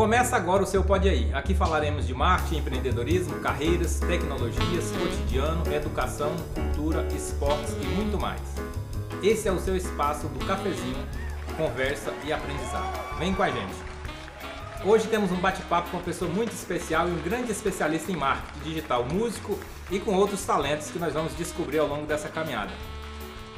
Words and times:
Começa 0.00 0.34
agora 0.34 0.62
o 0.62 0.66
seu 0.66 0.82
Pode 0.82 1.06
Aí. 1.10 1.30
Aqui 1.34 1.54
falaremos 1.54 2.06
de 2.06 2.14
marketing, 2.14 2.60
empreendedorismo, 2.60 3.38
carreiras, 3.40 4.00
tecnologias, 4.00 4.90
cotidiano, 4.92 5.62
educação, 5.70 6.34
cultura, 6.54 7.06
esportes 7.14 7.74
e 7.74 7.84
muito 7.84 8.18
mais. 8.18 8.40
Esse 9.22 9.46
é 9.46 9.52
o 9.52 9.58
seu 9.58 9.76
espaço 9.76 10.26
do 10.28 10.42
cafezinho, 10.46 10.96
conversa 11.54 12.14
e 12.24 12.32
aprendizado. 12.32 13.18
Vem 13.18 13.34
com 13.34 13.42
a 13.42 13.50
gente. 13.50 13.74
Hoje 14.86 15.06
temos 15.06 15.30
um 15.32 15.36
bate-papo 15.36 15.90
com 15.90 15.98
uma 15.98 16.02
pessoa 16.02 16.30
muito 16.30 16.52
especial 16.52 17.06
e 17.06 17.10
um 17.10 17.20
grande 17.20 17.52
especialista 17.52 18.10
em 18.10 18.16
marketing 18.16 18.70
digital, 18.70 19.04
músico 19.04 19.58
e 19.90 20.00
com 20.00 20.14
outros 20.14 20.42
talentos 20.46 20.90
que 20.90 20.98
nós 20.98 21.12
vamos 21.12 21.36
descobrir 21.36 21.78
ao 21.78 21.86
longo 21.86 22.06
dessa 22.06 22.30
caminhada. 22.30 22.72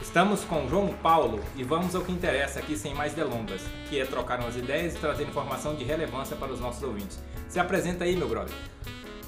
Estamos 0.02 0.42
com 0.42 0.68
João 0.68 0.88
Paulo 0.88 1.40
e 1.54 1.62
vamos 1.62 1.94
ao 1.94 2.02
que 2.02 2.10
interessa 2.10 2.58
aqui 2.58 2.76
sem 2.76 2.92
mais 2.92 3.14
delongas, 3.14 3.62
que 3.88 4.00
é 4.00 4.04
trocar 4.04 4.40
umas 4.40 4.56
ideias 4.56 4.94
e 4.94 4.98
trazer 4.98 5.22
informação 5.22 5.76
de 5.76 5.84
relevância 5.84 6.34
para 6.34 6.52
os 6.52 6.58
nossos 6.58 6.82
ouvintes. 6.82 7.20
Se 7.48 7.60
apresenta 7.60 8.02
aí, 8.02 8.16
meu 8.16 8.28
brother. 8.28 8.52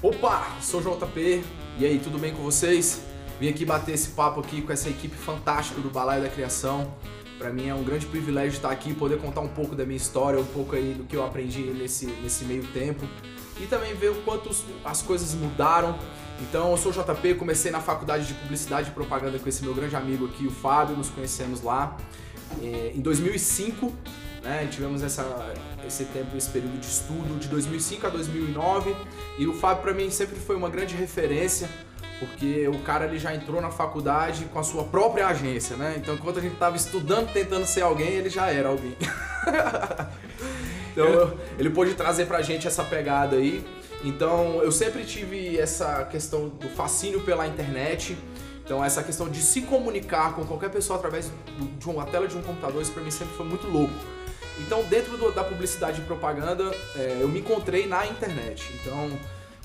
Opa, 0.03 0.45
sou 0.61 0.81
JP. 0.81 1.43
E 1.79 1.85
aí, 1.85 1.97
tudo 1.97 2.19
bem 2.19 2.33
com 2.33 2.43
vocês? 2.43 3.01
Vim 3.39 3.47
aqui 3.47 3.65
bater 3.65 3.93
esse 3.93 4.09
papo 4.09 4.41
aqui 4.41 4.61
com 4.61 4.73
essa 4.73 4.89
equipe 4.89 5.15
fantástica 5.15 5.79
do 5.79 5.89
Balaio 5.89 6.21
da 6.21 6.29
Criação. 6.29 6.93
Para 7.37 7.53
mim 7.53 7.69
é 7.69 7.73
um 7.73 7.83
grande 7.83 8.05
privilégio 8.05 8.57
estar 8.57 8.69
aqui, 8.69 8.93
poder 8.93 9.17
contar 9.17 9.41
um 9.41 9.47
pouco 9.47 9.75
da 9.75 9.85
minha 9.85 9.97
história, 9.97 10.39
um 10.39 10.45
pouco 10.45 10.75
aí 10.75 10.93
do 10.93 11.05
que 11.05 11.15
eu 11.15 11.25
aprendi 11.25 11.61
nesse, 11.61 12.05
nesse 12.05 12.43
meio 12.43 12.67
tempo 12.67 13.07
e 13.59 13.65
também 13.65 13.93
ver 13.95 14.09
o 14.09 14.15
quanto 14.23 14.49
as 14.83 15.01
coisas 15.01 15.33
mudaram 15.33 15.97
então, 16.41 16.71
eu 16.71 16.77
sou 16.77 16.91
o 16.91 16.95
JP, 16.95 17.35
comecei 17.35 17.71
na 17.71 17.79
faculdade 17.79 18.25
de 18.25 18.33
Publicidade 18.33 18.89
e 18.89 18.91
Propaganda 18.91 19.39
com 19.39 19.47
esse 19.47 19.63
meu 19.63 19.73
grande 19.73 19.95
amigo 19.95 20.25
aqui, 20.25 20.45
o 20.45 20.51
Fábio, 20.51 20.95
nos 20.95 21.09
conhecemos 21.09 21.61
lá. 21.61 21.95
É, 22.61 22.91
em 22.93 22.99
2005, 22.99 23.91
né, 24.43 24.67
tivemos 24.69 25.01
essa, 25.01 25.53
esse 25.87 26.05
tempo, 26.05 26.35
esse 26.35 26.49
período 26.49 26.79
de 26.79 26.85
estudo, 26.85 27.39
de 27.39 27.47
2005 27.47 28.05
a 28.05 28.09
2009, 28.09 28.95
e 29.37 29.47
o 29.47 29.53
Fábio 29.53 29.83
para 29.83 29.93
mim 29.93 30.09
sempre 30.11 30.35
foi 30.35 30.55
uma 30.55 30.69
grande 30.69 30.93
referência, 30.95 31.69
porque 32.19 32.67
o 32.67 32.79
cara 32.79 33.05
ele 33.05 33.17
já 33.17 33.33
entrou 33.33 33.61
na 33.61 33.71
faculdade 33.71 34.45
com 34.45 34.59
a 34.59 34.63
sua 34.63 34.83
própria 34.83 35.27
agência, 35.27 35.75
né? 35.75 35.95
Então, 35.97 36.15
enquanto 36.15 36.39
a 36.39 36.41
gente 36.41 36.53
estava 36.53 36.75
estudando, 36.75 37.31
tentando 37.31 37.65
ser 37.65 37.81
alguém, 37.81 38.09
ele 38.09 38.29
já 38.29 38.47
era 38.47 38.69
alguém. 38.69 38.95
então, 40.91 41.33
ele 41.57 41.69
pôde 41.69 41.93
trazer 41.93 42.25
pra 42.25 42.41
gente 42.41 42.67
essa 42.67 42.83
pegada 42.83 43.35
aí. 43.35 43.65
Então 44.03 44.61
eu 44.61 44.71
sempre 44.71 45.03
tive 45.03 45.57
essa 45.57 46.05
questão 46.05 46.49
do 46.49 46.69
fascínio 46.69 47.21
pela 47.21 47.47
internet. 47.47 48.17
Então 48.63 48.83
essa 48.83 49.03
questão 49.03 49.29
de 49.29 49.41
se 49.41 49.61
comunicar 49.61 50.35
com 50.35 50.45
qualquer 50.45 50.69
pessoa 50.69 50.97
através 50.97 51.31
de 51.77 51.89
uma 51.89 52.05
tela 52.05 52.27
de 52.27 52.35
um 52.37 52.41
computador, 52.41 52.81
isso 52.81 52.91
para 52.91 53.03
mim 53.03 53.11
sempre 53.11 53.35
foi 53.35 53.45
muito 53.45 53.67
louco. 53.67 53.93
Então 54.59 54.83
dentro 54.83 55.17
do, 55.17 55.31
da 55.31 55.43
publicidade 55.43 56.01
e 56.01 56.03
propaganda, 56.05 56.71
é, 56.95 57.17
eu 57.19 57.27
me 57.27 57.39
encontrei 57.39 57.87
na 57.87 58.05
internet. 58.05 58.71
Então 58.81 59.11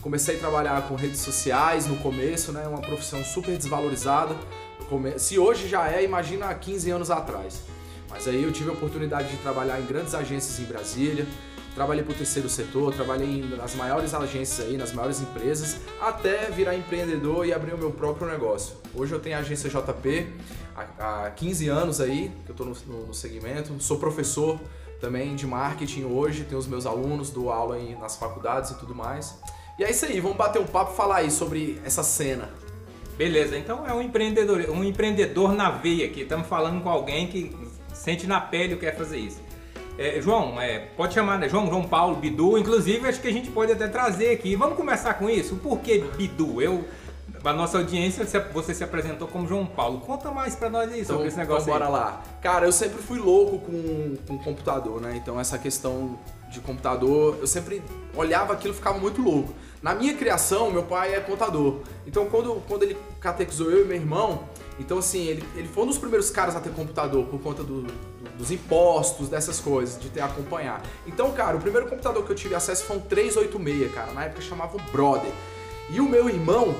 comecei 0.01 0.37
a 0.37 0.39
trabalhar 0.39 0.89
com 0.89 0.95
redes 0.95 1.21
sociais 1.21 1.87
no 1.87 1.97
começo, 1.97 2.53
né? 2.53 2.67
Uma 2.67 2.81
profissão 2.81 3.23
super 3.25 3.57
desvalorizada. 3.57 4.35
Se 5.19 5.39
hoje 5.39 5.69
já 5.69 5.89
é, 5.89 6.03
imagina 6.03 6.47
há 6.47 6.55
15 6.55 6.91
anos 6.91 7.11
atrás. 7.11 7.63
Mas 8.11 8.27
aí 8.27 8.43
eu 8.43 8.51
tive 8.51 8.71
a 8.71 8.73
oportunidade 8.73 9.29
de 9.29 9.37
trabalhar 9.37 9.81
em 9.81 9.87
grandes 9.87 10.15
agências 10.15 10.59
em 10.59 10.65
Brasília, 10.65 11.27
trabalhei 11.75 12.03
para 12.03 12.13
o 12.13 12.17
terceiro 12.17 12.49
setor, 12.49 12.95
trabalhei 12.95 13.43
nas 13.57 13.75
maiores 13.75 14.13
agências 14.15 14.67
aí, 14.67 14.77
nas 14.77 14.93
maiores 14.93 15.21
empresas, 15.21 15.79
até 16.01 16.51
virar 16.51 16.75
empreendedor 16.75 17.47
e 17.47 17.53
abrir 17.53 17.75
o 17.75 17.79
meu 17.79 17.91
próprio 17.91 18.29
negócio. 18.29 18.77
Hoje 18.95 19.13
eu 19.13 19.21
tenho 19.21 19.37
a 19.37 19.41
agência 19.41 19.71
JP 19.71 20.27
há, 20.77 21.27
há 21.27 21.31
15 21.31 21.69
anos 21.69 22.01
aí, 22.01 22.33
que 22.45 22.51
eu 22.51 22.53
estou 22.53 22.67
no, 22.67 22.77
no, 22.87 23.07
no, 23.07 23.15
segmento, 23.15 23.75
sou 23.81 23.99
professor 23.99 24.59
também 25.01 25.35
de 25.35 25.47
marketing 25.47 26.05
hoje, 26.05 26.45
tenho 26.45 26.59
os 26.59 26.67
meus 26.67 26.85
alunos, 26.87 27.31
dou 27.31 27.51
aula 27.51 27.77
aí 27.77 27.97
nas 27.99 28.17
faculdades 28.17 28.71
e 28.71 28.75
tudo 28.79 28.95
mais. 28.95 29.39
E 29.79 29.85
é 29.85 29.91
isso 29.91 30.05
aí, 30.05 30.21
vamos 30.21 30.37
bater 30.37 30.61
um 30.61 30.67
papo 30.67 30.93
e 30.93 30.97
falar 30.97 31.17
aí 31.17 31.31
sobre 31.31 31.81
essa 31.85 32.03
cena. 32.03 32.51
Beleza, 33.17 33.57
então 33.57 33.87
é 33.87 33.93
um 33.93 34.01
empreendedor, 34.01 34.71
um 34.71 34.83
empreendedor 34.83 35.53
na 35.53 35.71
veia 35.71 36.07
aqui. 36.07 36.23
Estamos 36.23 36.47
falando 36.47 36.83
com 36.83 36.89
alguém 36.89 37.29
que 37.29 37.55
sente 37.93 38.27
na 38.27 38.41
pele 38.41 38.75
o 38.75 38.79
que 38.79 38.87
é 38.87 38.93
fazer 38.93 39.19
isso. 39.19 39.41
É, 40.01 40.19
João, 40.19 40.59
é, 40.59 40.79
pode 40.97 41.13
chamar, 41.13 41.39
né? 41.39 41.47
João, 41.47 41.67
João 41.67 41.83
Paulo, 41.83 42.17
Bidu. 42.17 42.57
Inclusive, 42.57 43.07
acho 43.07 43.21
que 43.21 43.29
a 43.29 43.33
gente 43.33 43.51
pode 43.51 43.71
até 43.71 43.87
trazer 43.87 44.31
aqui. 44.31 44.57
Vamos 44.57 44.75
começar 44.75 45.13
com 45.13 45.29
isso? 45.29 45.57
O 45.57 45.59
porquê 45.59 46.03
Bidu? 46.17 46.63
Eu, 46.63 46.87
a 47.45 47.53
nossa 47.53 47.77
audiência, 47.77 48.25
você 48.51 48.73
se 48.73 48.83
apresentou 48.83 49.29
como 49.29 49.47
João 49.47 49.67
Paulo. 49.67 50.01
Conta 50.01 50.31
mais 50.31 50.57
pra 50.57 50.71
nós 50.71 50.87
sobre 50.87 51.03
então, 51.03 51.27
esse 51.27 51.37
negócio 51.37 51.65
então, 51.65 51.75
bora 51.75 51.85
aí. 51.85 51.93
lá. 51.93 52.23
Cara, 52.41 52.65
eu 52.65 52.73
sempre 52.73 52.97
fui 53.03 53.19
louco 53.19 53.59
com, 53.59 54.17
com 54.27 54.39
computador, 54.39 55.03
né? 55.03 55.13
Então, 55.17 55.39
essa 55.39 55.59
questão 55.59 56.19
de 56.51 56.61
computador, 56.61 57.37
eu 57.39 57.47
sempre 57.47 57.83
olhava 58.17 58.55
aquilo 58.55 58.73
e 58.73 58.77
ficava 58.79 58.99
muito 58.99 59.21
louco. 59.21 59.53
Na 59.83 59.95
minha 59.95 60.15
criação, 60.15 60.71
meu 60.71 60.83
pai 60.83 61.15
é 61.15 61.21
contador. 61.21 61.81
Então, 62.07 62.27
quando, 62.27 62.63
quando 62.69 62.83
ele 62.83 62.97
catequizou 63.19 63.71
eu 63.71 63.83
e 63.83 63.85
meu 63.87 63.97
irmão, 63.97 64.45
então, 64.79 64.99
assim, 64.99 65.27
ele, 65.27 65.45
ele 65.57 65.69
foi 65.69 65.85
um 65.85 65.87
dos 65.87 65.99
primeiros 65.99 66.31
caras 66.31 66.55
a 66.55 66.61
ter 66.61 66.71
computador 66.71 67.27
por 67.27 67.41
conta 67.41 67.63
do, 67.63 67.87
dos 68.37 68.51
impostos, 68.51 69.29
dessas 69.29 69.59
coisas, 69.59 70.01
de 70.01 70.09
ter 70.11 70.21
acompanhar. 70.21 70.83
Então, 71.07 71.31
cara, 71.33 71.57
o 71.57 71.61
primeiro 71.61 71.89
computador 71.89 72.25
que 72.25 72.31
eu 72.31 72.37
tive 72.37 72.55
acesso 72.55 72.85
foi 72.85 72.97
um 72.97 73.01
386, 73.01 73.93
cara. 73.95 74.13
Na 74.13 74.25
época 74.25 74.43
chamava 74.43 74.77
o 74.77 74.81
Brother. 74.91 75.33
E 75.89 76.01
o 76.01 76.09
meu 76.09 76.29
irmão, 76.29 76.75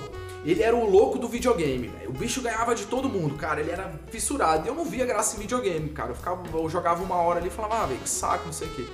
ele 0.45 0.63
era 0.63 0.75
o 0.77 0.89
louco 0.89 1.19
do 1.19 1.29
videogame. 1.29 1.91
O 2.07 2.13
bicho 2.13 2.41
ganhava 2.41 2.75
de 2.75 2.87
todo 2.87 3.09
mundo, 3.09 3.35
cara. 3.35 3.61
Ele 3.61 3.71
era 3.71 3.93
fissurado. 4.11 4.67
Eu 4.67 4.75
não 4.75 4.85
via 4.85 5.05
graça 5.05 5.37
em 5.37 5.41
videogame, 5.41 5.89
cara. 5.91 6.11
Eu, 6.11 6.15
ficava, 6.15 6.43
eu 6.53 6.69
jogava 6.69 7.03
uma 7.03 7.17
hora 7.17 7.39
ali 7.39 7.49
e 7.49 7.51
falava, 7.51 7.83
ah, 7.83 7.87
velho, 7.87 8.01
que 8.01 8.09
saco, 8.09 8.47
não 8.47 8.53
sei 8.53 8.69
o 8.69 8.71
quê. 8.71 8.87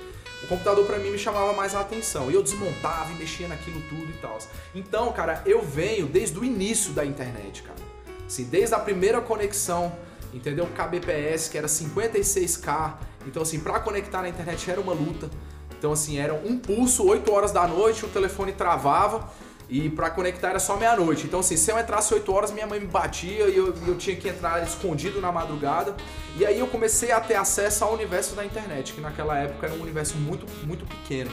O 0.43 0.47
computador 0.47 0.85
para 0.85 0.97
mim 0.99 1.09
me 1.09 1.17
chamava 1.17 1.53
mais 1.53 1.73
a 1.73 1.81
atenção. 1.81 2.29
E 2.29 2.33
eu 2.33 2.43
desmontava 2.43 3.11
e 3.11 3.15
mexia 3.15 3.47
naquilo 3.47 3.81
tudo 3.89 4.09
e 4.09 4.13
tal. 4.21 4.37
Então, 4.75 5.11
cara, 5.11 5.41
eu 5.45 5.61
venho 5.61 6.05
desde 6.05 6.37
o 6.37 6.43
início 6.43 6.93
da 6.93 7.05
internet, 7.05 7.63
cara. 7.63 7.79
Assim, 8.25 8.43
desde 8.43 8.75
a 8.75 8.79
primeira 8.79 9.21
conexão, 9.21 9.91
entendeu? 10.33 10.67
KBPS, 10.67 11.49
que 11.49 11.57
era 11.57 11.67
56K. 11.67 12.93
Então, 13.25 13.41
assim, 13.41 13.59
para 13.59 13.79
conectar 13.79 14.21
na 14.21 14.29
internet 14.29 14.69
era 14.69 14.79
uma 14.79 14.93
luta. 14.93 15.29
Então, 15.77 15.91
assim, 15.91 16.17
era 16.17 16.33
um 16.33 16.57
pulso, 16.57 17.05
8 17.05 17.31
horas 17.31 17.51
da 17.51 17.67
noite, 17.67 18.05
o 18.05 18.09
telefone 18.09 18.51
travava 18.51 19.29
e 19.69 19.89
para 19.89 20.09
conectar 20.09 20.49
era 20.49 20.59
só 20.59 20.77
meia-noite. 20.77 21.25
Então, 21.25 21.41
assim, 21.41 21.57
se 21.57 21.69
eu 21.71 21.77
entrasse 21.77 22.13
8 22.13 22.31
horas, 22.31 22.51
minha 22.51 22.65
mãe 22.65 22.79
me 22.79 22.87
batia 22.87 23.47
e 23.47 23.57
eu, 23.57 23.73
eu, 23.85 23.97
tinha 23.97 24.15
que 24.15 24.27
entrar 24.27 24.63
escondido 24.63 25.19
na 25.19 25.31
madrugada. 25.31 25.95
E 26.37 26.45
aí 26.45 26.57
eu 26.57 26.67
comecei 26.67 27.11
a 27.11 27.19
ter 27.19 27.35
acesso 27.35 27.83
ao 27.83 27.93
universo 27.93 28.35
da 28.35 28.45
internet, 28.45 28.93
que 28.93 29.01
naquela 29.01 29.37
época 29.37 29.67
era 29.67 29.75
um 29.75 29.81
universo 29.81 30.15
muito, 30.17 30.45
muito 30.65 30.85
pequeno. 30.85 31.31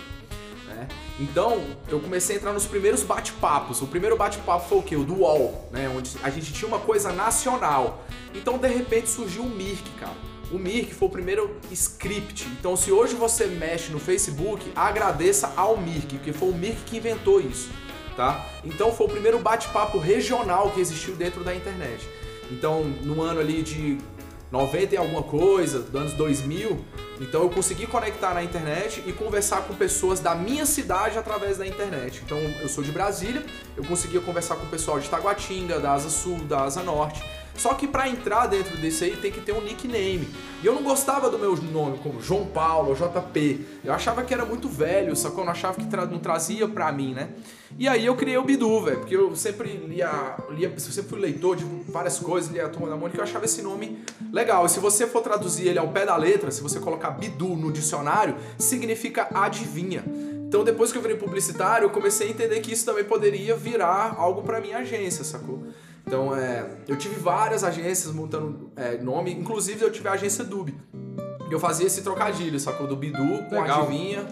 Né? 0.67 0.89
Então, 1.21 1.63
eu 1.89 2.01
comecei 2.01 2.35
a 2.35 2.39
entrar 2.39 2.53
nos 2.53 2.67
primeiros 2.67 3.03
bate-papos. 3.03 3.81
O 3.83 3.87
primeiro 3.87 4.17
bate-papo 4.17 4.69
foi 4.69 4.79
o 4.79 4.83
quê? 4.83 4.97
O 4.97 5.05
do 5.05 5.21
UOL, 5.21 5.69
né? 5.71 5.89
Onde 5.97 6.17
a 6.23 6.31
gente 6.31 6.53
tinha 6.53 6.67
uma 6.67 6.81
coisa 6.81 7.13
nacional. 7.13 8.05
Então, 8.35 8.59
de 8.59 8.69
repente, 8.69 9.09
surgiu 9.09 9.43
o 9.43 9.49
Mirk, 9.49 9.89
cara. 10.01 10.35
O 10.51 10.59
Mirk 10.59 10.95
foi 10.95 11.09
o 11.09 11.11
primeiro 11.11 11.57
script. 11.71 12.47
Então, 12.59 12.77
se 12.77 12.91
hoje 12.91 13.15
você 13.15 13.47
mexe 13.47 13.93
no 13.93 13.99
Facebook, 13.99 14.73
agradeça 14.75 15.53
ao 15.57 15.77
Mirk, 15.77 16.17
porque 16.17 16.33
foi 16.33 16.49
o 16.51 16.55
Mirk 16.55 16.83
que 16.85 16.97
inventou 16.97 17.41
isso, 17.41 17.71
tá? 18.17 18.47
Então, 18.65 18.93
foi 18.93 19.07
o 19.07 19.11
primeiro 19.11 19.39
bate-papo 19.39 19.99
regional 19.99 20.71
que 20.71 20.81
existiu 20.81 21.15
dentro 21.15 21.43
da 21.45 21.55
internet. 21.55 22.09
Então, 22.51 22.85
no 23.03 23.23
ano 23.23 23.41
ali 23.41 23.63
de 23.63 23.99
90 24.51 24.95
e 24.95 24.99
alguma 24.99 25.23
coisa, 25.23 25.81
dos 25.81 26.01
anos 26.01 26.13
2000, 26.13 26.79
então 27.21 27.43
eu 27.43 27.51
consegui 27.51 27.87
conectar 27.87 28.35
na 28.35 28.43
internet 28.43 29.03
e 29.07 29.13
conversar 29.13 29.63
com 29.63 29.75
pessoas 29.75 30.21
da 30.21 30.35
minha 30.35 30.67
cidade 30.67 31.17
através 31.17 31.59
da 31.59 31.67
internet. 31.67 32.23
Então 32.25 32.39
eu 32.39 32.69
sou 32.69 32.83
de 32.83 32.91
Brasília, 32.91 33.45
eu 33.77 33.85
conseguia 33.85 34.21
conversar 34.21 34.57
com 34.57 34.67
o 34.67 34.69
pessoal 34.69 34.99
de 34.99 35.09
Taguatinga, 35.09 35.79
da 35.79 35.93
Asa 35.93 36.11
Sul, 36.11 36.39
da 36.45 36.63
Asa 36.63 36.83
Norte. 36.83 37.23
Só 37.57 37.75
que 37.75 37.87
para 37.87 38.09
entrar 38.09 38.47
dentro 38.47 38.77
desse 38.77 39.05
aí 39.05 39.17
tem 39.17 39.31
que 39.31 39.41
ter 39.41 39.53
um 39.53 39.61
nickname. 39.61 40.29
E 40.63 40.67
eu 40.67 40.75
não 40.75 40.83
gostava 40.83 41.31
do 41.31 41.39
meu 41.39 41.57
nome, 41.57 41.99
como 41.99 42.21
João 42.21 42.47
Paulo, 42.47 42.95
JP. 42.95 43.67
Eu 43.85 43.93
achava 43.93 44.23
que 44.23 44.35
era 44.35 44.45
muito 44.45 44.69
velho, 44.69 45.15
só 45.15 45.31
que 45.31 45.39
eu 45.39 45.45
não 45.45 45.53
achava 45.53 45.79
que 45.79 45.87
tra 45.87 46.05
não 46.05 46.19
trazia 46.19 46.67
pra 46.67 46.91
mim, 46.91 47.15
né? 47.15 47.31
E 47.79 47.89
aí 47.89 48.07
eu 48.07 48.15
criei 48.15 48.37
o 48.37 48.43
Bidu, 48.43 48.81
velho, 48.83 48.99
porque 48.99 49.17
eu 49.17 49.35
sempre 49.35 49.69
lia, 49.89 50.37
lia, 50.51 50.73
sempre 50.79 51.11
fui 51.11 51.19
leitor 51.19 51.57
de 51.57 51.65
várias 51.89 52.19
coisas, 52.19 52.51
lia 52.51 52.67
a 52.67 52.69
Turma 52.69 52.89
da 52.89 52.97
Mônica, 52.97 53.19
eu 53.19 53.25
achava 53.25 53.45
esse 53.45 53.63
nome 53.63 53.99
legal. 54.33 54.65
E 54.67 54.69
se 54.69 54.79
você 54.79 55.07
for 55.07 55.23
traduzir 55.23 55.69
ele 55.69 55.79
ao 55.79 55.89
pé 55.89 56.07
da 56.07 56.17
letra, 56.17 56.51
se 56.51 56.63
você 56.63 56.79
colocar 56.79 57.11
Bidu 57.11 57.57
no 57.57 57.73
dicionário, 57.73 58.37
significa 58.59 59.29
adivinha. 59.33 60.05
Então 60.47 60.63
depois 60.63 60.93
que 60.93 60.99
eu 60.99 61.03
virei 61.03 61.17
publicitário, 61.17 61.87
eu 61.87 61.91
comecei 61.91 62.29
a 62.29 62.31
entender 62.31 62.61
que 62.61 62.73
isso 62.73 62.85
também 62.85 63.03
poderia 63.03 63.57
virar 63.57 64.15
algo 64.17 64.43
para 64.43 64.61
minha 64.61 64.79
agência, 64.79 65.25
sacou? 65.25 65.65
Então, 66.07 66.37
é, 66.37 66.67
eu 66.87 66.97
tive 66.97 67.15
várias 67.17 67.65
agências 67.65 68.13
montando 68.13 68.71
é, 68.77 68.99
nome, 68.99 69.33
inclusive 69.33 69.83
eu 69.83 69.91
tive 69.91 70.09
a 70.09 70.13
agência 70.13 70.45
Dub. 70.45 70.71
Eu 71.51 71.59
fazia 71.59 71.87
esse 71.87 72.03
trocadilho, 72.03 72.59
sacou? 72.61 72.87
Do 72.87 72.97
Bidu 72.97 73.45
com 73.49 73.61
Legal. 73.61 73.83
Adivinha. 73.83 74.27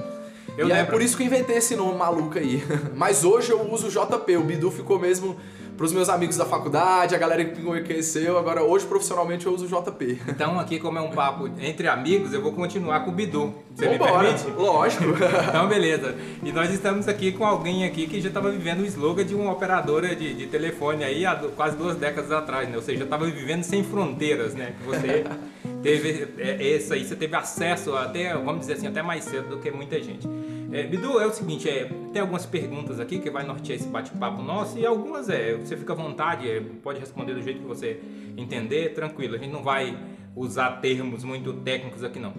Eu 0.57 0.69
e 0.69 0.73
é 0.73 0.85
por 0.85 1.01
isso 1.01 1.17
que 1.17 1.23
eu 1.23 1.27
inventei 1.27 1.57
esse 1.57 1.75
nome 1.75 1.97
maluco 1.97 2.39
aí. 2.39 2.63
Mas 2.95 3.25
hoje 3.25 3.51
eu 3.53 3.73
uso 3.73 3.87
o 3.87 3.91
JP, 3.91 4.37
o 4.37 4.43
Bidu 4.43 4.71
ficou 4.71 4.99
mesmo 4.99 5.37
pros 5.77 5.93
meus 5.93 6.09
amigos 6.09 6.37
da 6.37 6.45
faculdade, 6.45 7.15
a 7.15 7.19
galera 7.19 7.45
que 7.45 7.61
me 7.61 7.83
conheceu. 7.83 8.39
Agora, 8.39 8.63
hoje, 8.63 8.87
profissionalmente, 8.87 9.47
eu 9.47 9.55
uso 9.55 9.65
o 9.65 9.69
JP. 9.69 10.21
Então, 10.29 10.59
aqui, 10.59 10.79
como 10.79 10.99
é 10.99 11.01
um 11.01 11.11
papo 11.11 11.51
entre 11.61 11.89
amigos, 11.89 12.33
eu 12.33 12.43
vou 12.43 12.53
continuar 12.53 13.01
com 13.01 13.11
o 13.11 13.15
Bidu. 13.15 13.55
Você 13.75 13.89
Vambora, 13.89 14.33
me 14.33 14.39
permite? 14.39 14.51
Lógico. 14.57 15.05
Então, 15.53 15.69
beleza. 15.69 16.15
E 16.43 16.53
nós 16.53 16.71
estamos 16.73 17.09
aqui 17.09 17.33
com 17.33 17.45
alguém 17.45 17.85
aqui 17.85 18.07
que 18.07 18.21
já 18.21 18.29
estava 18.29 18.51
vivendo 18.51 18.81
o 18.81 18.87
slogan 18.87 19.25
de 19.25 19.35
uma 19.35 19.53
operadora 19.53 20.15
de, 20.15 20.35
de 20.35 20.47
telefone 20.47 21.05
aí 21.05 21.27
há 21.27 21.35
quase 21.57 21.77
duas 21.77 21.97
décadas 21.97 22.31
atrás, 22.33 22.69
né? 22.69 22.77
Ou 22.77 22.83
seja, 22.83 23.05
estava 23.05 23.27
vivendo 23.27 23.63
sem 23.63 23.83
fronteiras, 23.83 24.55
né? 24.55 24.75
Que 24.79 24.87
você 24.87 25.25
teve 25.83 26.29
é, 26.39 26.75
essa 26.75 26.95
aí, 26.95 27.05
você 27.05 27.17
teve 27.17 27.37
acesso 27.37 27.95
até, 27.95 28.35
vamos 28.35 28.61
dizer 28.61 28.75
assim, 28.75 28.87
até 28.87 29.03
mais 29.03 29.25
cedo 29.25 29.49
do 29.49 29.59
que 29.59 29.71
muita 29.71 30.01
gente. 30.01 30.27
É, 30.73 30.85
Bidu, 30.85 31.21
é 31.21 31.27
o 31.27 31.33
seguinte, 31.33 31.69
é, 31.69 31.85
tem 32.15 32.23
algumas 32.23 32.47
perguntas 32.47 32.99
aqui 32.99 33.19
que 33.19 33.29
vai 33.29 33.45
nortear 33.45 33.79
esse 33.79 33.87
bate-papo 33.87 34.43
nosso 34.43 34.79
e 34.79 34.87
algumas 34.87 35.29
é, 35.29 35.55
você 35.55 35.77
fica 35.77 35.93
à 35.93 35.97
vontade, 35.97 36.49
é, 36.49 36.63
pode 36.83 36.99
responder 36.99 37.35
do 37.35 37.43
jeito 37.43 37.61
que 37.61 37.67
você 37.67 38.01
entender, 38.39 38.95
tranquilo, 38.95 39.35
a 39.35 39.39
gente 39.39 39.53
não 39.53 39.63
vai 39.63 39.95
usar 40.35 40.81
termos 40.81 41.25
muito 41.25 41.53
técnicos 41.53 42.03
aqui 42.03 42.19
não. 42.19 42.33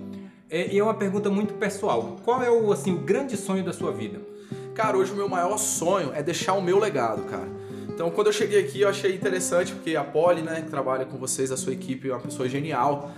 É, 0.49 0.73
e 0.73 0.79
é 0.79 0.83
uma 0.83 0.95
pergunta 0.95 1.29
muito 1.29 1.53
pessoal, 1.53 2.17
qual 2.23 2.41
é 2.41 2.49
o, 2.49 2.71
assim, 2.73 2.91
o 2.91 2.97
grande 2.97 3.37
sonho 3.37 3.63
da 3.63 3.71
sua 3.71 3.91
vida? 3.91 4.19
Cara, 4.73 4.97
hoje 4.97 5.11
o 5.11 5.15
meu 5.15 5.29
maior 5.29 5.57
sonho 5.57 6.11
é 6.15 6.23
deixar 6.23 6.53
o 6.53 6.61
meu 6.61 6.79
legado, 6.79 7.21
cara. 7.25 7.47
Então, 7.87 8.09
quando 8.09 8.27
eu 8.27 8.33
cheguei 8.33 8.59
aqui, 8.59 8.81
eu 8.81 8.89
achei 8.89 9.13
interessante, 9.13 9.73
porque 9.73 9.95
a 9.95 10.03
Polly, 10.03 10.41
né, 10.41 10.61
que 10.61 10.71
trabalha 10.71 11.05
com 11.05 11.19
vocês, 11.19 11.51
a 11.51 11.57
sua 11.57 11.73
equipe, 11.73 12.09
é 12.09 12.13
uma 12.13 12.21
pessoa 12.21 12.49
genial. 12.49 13.11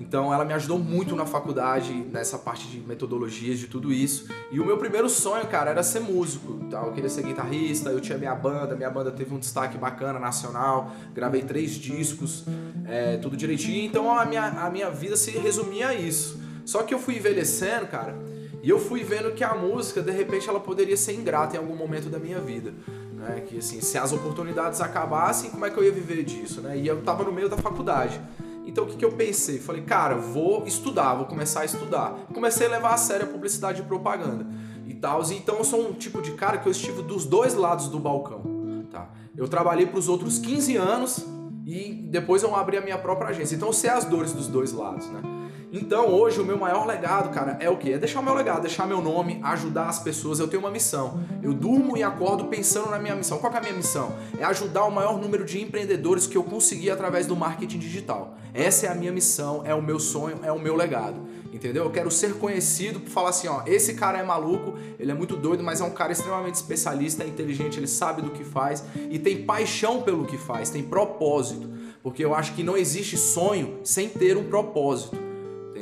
Então 0.00 0.32
ela 0.32 0.44
me 0.46 0.54
ajudou 0.54 0.78
muito 0.78 1.14
na 1.14 1.26
faculdade, 1.26 1.92
nessa 2.10 2.38
parte 2.38 2.66
de 2.66 2.80
metodologias, 2.80 3.58
de 3.58 3.66
tudo 3.66 3.92
isso. 3.92 4.26
E 4.50 4.58
o 4.58 4.64
meu 4.64 4.78
primeiro 4.78 5.08
sonho, 5.10 5.46
cara, 5.46 5.70
era 5.70 5.82
ser 5.82 6.00
músico. 6.00 6.58
Então, 6.62 6.86
eu 6.86 6.92
queria 6.92 7.10
ser 7.10 7.22
guitarrista, 7.22 7.90
eu 7.90 8.00
tinha 8.00 8.16
minha 8.16 8.34
banda, 8.34 8.74
minha 8.74 8.90
banda 8.90 9.10
teve 9.10 9.34
um 9.34 9.38
destaque 9.38 9.76
bacana, 9.76 10.18
nacional. 10.18 10.90
Gravei 11.12 11.42
três 11.42 11.72
discos, 11.72 12.44
é, 12.86 13.18
tudo 13.18 13.36
direitinho. 13.36 13.84
Então 13.84 14.10
a 14.10 14.24
minha, 14.24 14.46
a 14.46 14.70
minha 14.70 14.90
vida 14.90 15.16
se 15.16 15.32
resumia 15.32 15.88
a 15.88 15.94
isso. 15.94 16.40
Só 16.64 16.82
que 16.82 16.94
eu 16.94 16.98
fui 16.98 17.16
envelhecendo, 17.16 17.86
cara, 17.86 18.16
e 18.62 18.70
eu 18.70 18.78
fui 18.78 19.02
vendo 19.02 19.32
que 19.32 19.44
a 19.44 19.54
música, 19.54 20.00
de 20.00 20.10
repente, 20.10 20.48
ela 20.48 20.60
poderia 20.60 20.96
ser 20.96 21.14
ingrata 21.14 21.56
em 21.56 21.58
algum 21.58 21.76
momento 21.76 22.08
da 22.08 22.18
minha 22.18 22.38
vida. 22.40 22.72
Né? 23.14 23.42
Que 23.46 23.58
assim, 23.58 23.80
se 23.80 23.98
as 23.98 24.12
oportunidades 24.12 24.80
acabassem, 24.80 25.50
como 25.50 25.66
é 25.66 25.70
que 25.70 25.76
eu 25.76 25.84
ia 25.84 25.92
viver 25.92 26.24
disso? 26.24 26.60
Né? 26.62 26.78
E 26.78 26.86
eu 26.86 27.02
tava 27.02 27.22
no 27.22 27.32
meio 27.32 27.48
da 27.48 27.56
faculdade. 27.56 28.20
Então 28.70 28.84
o 28.84 28.86
que, 28.86 28.96
que 28.96 29.04
eu 29.04 29.10
pensei? 29.10 29.58
Falei, 29.58 29.82
cara, 29.82 30.14
vou 30.14 30.64
estudar, 30.64 31.16
vou 31.16 31.26
começar 31.26 31.62
a 31.62 31.64
estudar. 31.64 32.26
Comecei 32.32 32.68
a 32.68 32.70
levar 32.70 32.94
a 32.94 32.96
sério 32.96 33.26
a 33.26 33.28
publicidade 33.28 33.82
e 33.82 33.84
propaganda 33.84 34.46
e 34.86 34.94
tal. 34.94 35.20
Então 35.32 35.56
eu 35.56 35.64
sou 35.64 35.88
um 35.88 35.92
tipo 35.92 36.22
de 36.22 36.32
cara 36.32 36.56
que 36.58 36.68
eu 36.68 36.70
estive 36.70 37.02
dos 37.02 37.24
dois 37.24 37.54
lados 37.54 37.88
do 37.88 37.98
balcão. 37.98 38.42
Tá? 38.88 39.10
Eu 39.36 39.48
trabalhei 39.48 39.86
para 39.86 39.98
os 39.98 40.08
outros 40.08 40.38
15 40.38 40.76
anos 40.76 41.26
e 41.66 42.06
depois 42.10 42.44
eu 42.44 42.54
abri 42.54 42.76
a 42.76 42.80
minha 42.80 42.96
própria 42.96 43.30
agência. 43.30 43.56
Então 43.56 43.68
eu 43.68 43.72
sei 43.72 43.90
as 43.90 44.04
dores 44.04 44.32
dos 44.32 44.46
dois 44.46 44.72
lados, 44.72 45.08
né? 45.08 45.20
Então 45.72 46.08
hoje 46.08 46.40
o 46.40 46.44
meu 46.44 46.58
maior 46.58 46.84
legado, 46.84 47.32
cara, 47.32 47.56
é 47.60 47.70
o 47.70 47.76
quê? 47.76 47.92
É 47.92 47.98
deixar 47.98 48.18
o 48.18 48.24
meu 48.24 48.34
legado, 48.34 48.62
deixar 48.62 48.88
meu 48.88 49.00
nome, 49.00 49.38
ajudar 49.44 49.88
as 49.88 50.00
pessoas. 50.00 50.40
Eu 50.40 50.48
tenho 50.48 50.60
uma 50.60 50.70
missão. 50.70 51.22
Eu 51.40 51.54
durmo 51.54 51.96
e 51.96 52.02
acordo 52.02 52.46
pensando 52.46 52.90
na 52.90 52.98
minha 52.98 53.14
missão. 53.14 53.38
Qual 53.38 53.52
é 53.52 53.56
a 53.56 53.60
minha 53.60 53.74
missão? 53.74 54.12
É 54.36 54.44
ajudar 54.44 54.84
o 54.84 54.90
maior 54.90 55.16
número 55.16 55.44
de 55.44 55.60
empreendedores 55.60 56.26
que 56.26 56.36
eu 56.36 56.42
consegui 56.42 56.90
através 56.90 57.24
do 57.24 57.36
marketing 57.36 57.78
digital. 57.78 58.36
Essa 58.52 58.86
é 58.86 58.88
a 58.88 58.94
minha 58.96 59.12
missão, 59.12 59.62
é 59.64 59.72
o 59.72 59.80
meu 59.80 60.00
sonho, 60.00 60.40
é 60.42 60.50
o 60.50 60.58
meu 60.58 60.74
legado. 60.74 61.20
Entendeu? 61.52 61.84
Eu 61.84 61.90
quero 61.90 62.10
ser 62.10 62.34
conhecido 62.34 62.98
por 62.98 63.10
falar 63.10 63.30
assim, 63.30 63.46
ó, 63.46 63.62
esse 63.64 63.94
cara 63.94 64.18
é 64.18 64.24
maluco, 64.24 64.74
ele 64.98 65.12
é 65.12 65.14
muito 65.14 65.36
doido, 65.36 65.62
mas 65.62 65.80
é 65.80 65.84
um 65.84 65.90
cara 65.90 66.10
extremamente 66.10 66.56
especialista, 66.56 67.22
é 67.22 67.28
inteligente, 67.28 67.78
ele 67.78 67.88
sabe 67.88 68.22
do 68.22 68.30
que 68.30 68.44
faz 68.44 68.84
e 69.10 69.18
tem 69.18 69.44
paixão 69.44 70.02
pelo 70.02 70.24
que 70.24 70.38
faz, 70.38 70.70
tem 70.70 70.82
propósito. 70.82 71.68
Porque 72.02 72.24
eu 72.24 72.34
acho 72.34 72.54
que 72.54 72.62
não 72.62 72.76
existe 72.76 73.16
sonho 73.16 73.78
sem 73.84 74.08
ter 74.08 74.36
um 74.36 74.44
propósito 74.44 75.29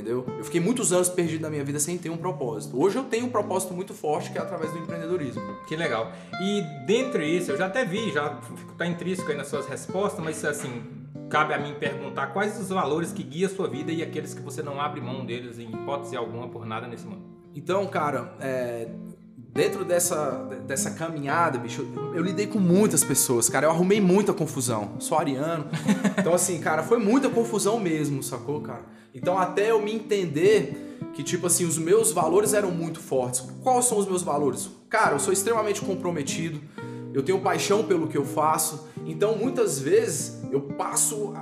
entendeu? 0.08 0.24
Eu 0.38 0.44
fiquei 0.44 0.60
muitos 0.60 0.92
anos 0.92 1.08
perdido 1.08 1.42
na 1.42 1.50
minha 1.50 1.62
vida 1.62 1.78
sem 1.78 1.98
ter 1.98 2.08
um 2.08 2.16
propósito. 2.16 2.80
Hoje 2.80 2.96
eu 2.96 3.04
tenho 3.04 3.26
um 3.26 3.30
propósito 3.30 3.74
muito 3.74 3.92
forte 3.92 4.30
que 4.30 4.38
é 4.38 4.40
através 4.40 4.72
do 4.72 4.78
empreendedorismo. 4.78 5.42
Que 5.66 5.76
legal. 5.76 6.10
E 6.40 6.62
dentro 6.86 7.22
disso, 7.22 7.52
eu 7.52 7.56
já 7.56 7.66
até 7.66 7.84
vi, 7.84 8.10
já 8.10 8.40
está 8.72 8.86
intrínseco 8.86 9.30
aí 9.30 9.36
nas 9.36 9.48
suas 9.48 9.66
respostas, 9.66 10.24
mas 10.24 10.42
assim, 10.44 10.82
cabe 11.28 11.52
a 11.52 11.58
mim 11.58 11.74
perguntar 11.78 12.28
quais 12.28 12.58
os 12.58 12.70
valores 12.70 13.12
que 13.12 13.22
guiam 13.22 13.50
a 13.50 13.54
sua 13.54 13.68
vida 13.68 13.92
e 13.92 14.02
aqueles 14.02 14.32
que 14.32 14.40
você 14.40 14.62
não 14.62 14.80
abre 14.80 15.00
mão 15.00 15.26
deles 15.26 15.58
em 15.58 15.70
hipótese 15.70 16.16
alguma 16.16 16.48
por 16.48 16.64
nada 16.64 16.86
nesse 16.86 17.06
mundo. 17.06 17.22
Então, 17.54 17.86
cara, 17.86 18.34
é, 18.40 18.88
dentro 19.52 19.84
dessa, 19.84 20.48
dessa 20.66 20.92
caminhada, 20.92 21.58
bicho, 21.58 21.86
eu, 21.94 22.14
eu, 22.14 22.22
lidei 22.22 22.46
com 22.46 22.60
muitas 22.60 23.02
pessoas, 23.02 23.48
cara. 23.48 23.66
Eu 23.66 23.70
arrumei 23.70 24.00
muita 24.00 24.32
confusão. 24.32 24.92
Sou 24.98 25.18
ariano. 25.18 25.66
Então, 26.18 26.34
assim, 26.34 26.58
cara, 26.58 26.82
foi 26.82 26.98
muita 26.98 27.28
confusão 27.30 27.78
mesmo, 27.78 28.22
sacou, 28.24 28.60
cara? 28.60 28.97
Então, 29.14 29.38
até 29.38 29.70
eu 29.70 29.80
me 29.80 29.94
entender 29.94 30.98
que, 31.14 31.22
tipo 31.22 31.46
assim, 31.46 31.64
os 31.64 31.78
meus 31.78 32.12
valores 32.12 32.54
eram 32.54 32.70
muito 32.70 33.00
fortes. 33.00 33.40
Quais 33.62 33.84
são 33.84 33.98
os 33.98 34.06
meus 34.06 34.22
valores? 34.22 34.68
Cara, 34.88 35.14
eu 35.14 35.18
sou 35.18 35.32
extremamente 35.32 35.80
comprometido. 35.80 36.60
Eu 37.12 37.22
tenho 37.22 37.40
paixão 37.40 37.84
pelo 37.84 38.06
que 38.06 38.16
eu 38.16 38.24
faço. 38.24 38.88
Então, 39.06 39.36
muitas 39.36 39.78
vezes, 39.78 40.38
eu 40.52 40.60
passo 40.60 41.32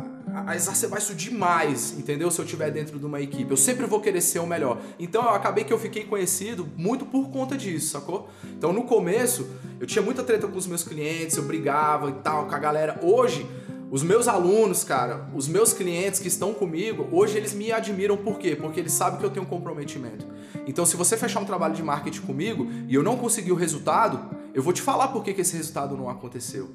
a 0.44 0.54
exacerbar 0.54 0.98
isso 0.98 1.14
demais, 1.14 1.94
entendeu? 1.98 2.30
Se 2.30 2.38
eu 2.40 2.44
estiver 2.44 2.70
dentro 2.70 2.98
de 2.98 3.06
uma 3.06 3.20
equipe. 3.20 3.50
Eu 3.50 3.56
sempre 3.56 3.86
vou 3.86 4.00
querer 4.00 4.20
ser 4.20 4.38
o 4.40 4.46
melhor. 4.46 4.78
Então 4.98 5.22
eu 5.22 5.30
acabei 5.30 5.64
que 5.64 5.72
eu 5.72 5.78
fiquei 5.78 6.04
conhecido 6.04 6.68
muito 6.76 7.06
por 7.06 7.30
conta 7.30 7.56
disso, 7.56 7.92
sacou? 7.92 8.28
Então 8.44 8.72
no 8.72 8.84
começo, 8.84 9.48
eu 9.80 9.86
tinha 9.86 10.02
muita 10.02 10.22
treta 10.22 10.46
com 10.46 10.58
os 10.58 10.66
meus 10.66 10.82
clientes, 10.82 11.36
eu 11.36 11.44
brigava 11.44 12.10
e 12.10 12.14
tal 12.14 12.46
com 12.46 12.54
a 12.54 12.58
galera. 12.58 13.00
Hoje, 13.02 13.46
os 13.90 14.02
meus 14.02 14.26
alunos, 14.26 14.82
cara, 14.82 15.28
os 15.34 15.46
meus 15.46 15.72
clientes 15.72 16.18
que 16.18 16.28
estão 16.28 16.52
comigo, 16.52 17.08
hoje 17.12 17.36
eles 17.36 17.52
me 17.52 17.70
admiram 17.70 18.16
por 18.16 18.38
quê? 18.38 18.56
Porque 18.56 18.80
eles 18.80 18.92
sabem 18.92 19.20
que 19.20 19.24
eu 19.24 19.30
tenho 19.30 19.46
um 19.46 19.48
comprometimento. 19.48 20.26
Então, 20.66 20.84
se 20.84 20.96
você 20.96 21.16
fechar 21.16 21.40
um 21.40 21.44
trabalho 21.44 21.74
de 21.74 21.82
marketing 21.82 22.22
comigo 22.22 22.66
e 22.88 22.94
eu 22.94 23.02
não 23.02 23.16
conseguir 23.16 23.52
o 23.52 23.54
resultado, 23.54 24.36
eu 24.52 24.62
vou 24.62 24.72
te 24.72 24.82
falar 24.82 25.08
por 25.08 25.22
que, 25.22 25.32
que 25.32 25.40
esse 25.40 25.56
resultado 25.56 25.96
não 25.96 26.10
aconteceu. 26.10 26.68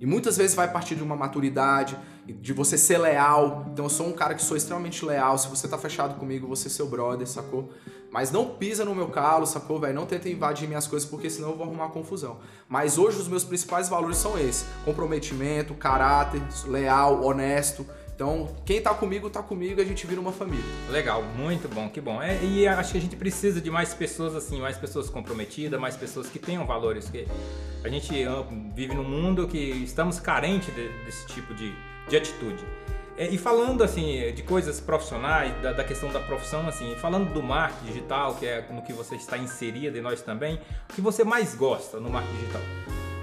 E 0.00 0.06
muitas 0.06 0.36
vezes 0.36 0.54
vai 0.54 0.70
partir 0.70 0.94
de 0.94 1.02
uma 1.02 1.16
maturidade, 1.16 1.96
de 2.26 2.52
você 2.52 2.76
ser 2.76 2.98
leal. 2.98 3.66
Então 3.72 3.84
eu 3.84 3.88
sou 3.88 4.06
um 4.06 4.12
cara 4.12 4.34
que 4.34 4.42
sou 4.42 4.56
extremamente 4.56 5.04
leal. 5.04 5.38
Se 5.38 5.48
você 5.48 5.66
tá 5.66 5.78
fechado 5.78 6.18
comigo, 6.18 6.46
você 6.46 6.68
é 6.68 6.70
seu 6.70 6.88
brother, 6.88 7.26
sacou? 7.26 7.70
Mas 8.16 8.30
não 8.32 8.48
pisa 8.48 8.82
no 8.82 8.94
meu 8.94 9.08
calo, 9.08 9.44
sacou, 9.46 9.78
velho? 9.78 9.92
Não 9.92 10.06
tenta 10.06 10.26
invadir 10.26 10.66
minhas 10.66 10.86
coisas, 10.86 11.06
porque 11.06 11.28
senão 11.28 11.50
eu 11.50 11.54
vou 11.54 11.66
arrumar 11.66 11.88
confusão. 11.88 12.38
Mas 12.66 12.96
hoje 12.96 13.18
os 13.18 13.28
meus 13.28 13.44
principais 13.44 13.90
valores 13.90 14.16
são 14.16 14.38
esses: 14.38 14.64
comprometimento, 14.86 15.74
caráter, 15.74 16.40
leal, 16.64 17.22
honesto. 17.22 17.86
Então, 18.14 18.56
quem 18.64 18.80
tá 18.80 18.94
comigo, 18.94 19.28
tá 19.28 19.42
comigo, 19.42 19.82
a 19.82 19.84
gente 19.84 20.06
vira 20.06 20.18
uma 20.18 20.32
família. 20.32 20.64
Legal, 20.90 21.22
muito 21.36 21.68
bom, 21.68 21.90
que 21.90 22.00
bom. 22.00 22.22
É, 22.22 22.42
e 22.42 22.66
acho 22.66 22.92
que 22.92 22.96
a 22.96 23.00
gente 23.02 23.16
precisa 23.16 23.60
de 23.60 23.70
mais 23.70 23.92
pessoas 23.92 24.34
assim, 24.34 24.62
mais 24.62 24.78
pessoas 24.78 25.10
comprometidas, 25.10 25.78
mais 25.78 25.94
pessoas 25.94 26.26
que 26.26 26.38
tenham 26.38 26.64
valores. 26.64 27.10
Que 27.10 27.28
a 27.84 27.88
gente 27.90 28.10
vive 28.74 28.94
num 28.94 29.04
mundo 29.04 29.46
que 29.46 29.58
estamos 29.58 30.18
carentes 30.18 30.74
de, 30.74 30.88
desse 31.04 31.26
tipo 31.26 31.52
de, 31.52 31.70
de 32.08 32.16
atitude. 32.16 32.64
É, 33.18 33.28
e 33.28 33.38
falando 33.38 33.82
assim 33.82 34.32
de 34.34 34.42
coisas 34.42 34.78
profissionais, 34.78 35.52
da, 35.62 35.72
da, 35.72 35.84
questão 35.84 36.12
da 36.12 36.20
profissão, 36.20 36.68
assim, 36.68 36.94
falando 36.96 37.32
do 37.32 37.42
marketing 37.42 37.86
digital, 37.86 38.34
que 38.34 38.46
é 38.46 38.66
no 38.70 38.82
que 38.82 38.92
você 38.92 39.16
está 39.16 39.38
inserido 39.38 39.96
e 39.96 40.00
nós 40.02 40.20
também, 40.20 40.60
o 40.90 40.92
que 40.92 41.00
você 41.00 41.24
mais 41.24 41.54
gosta 41.54 41.98
no 41.98 42.10
marketing 42.10 42.36
digital? 42.36 42.62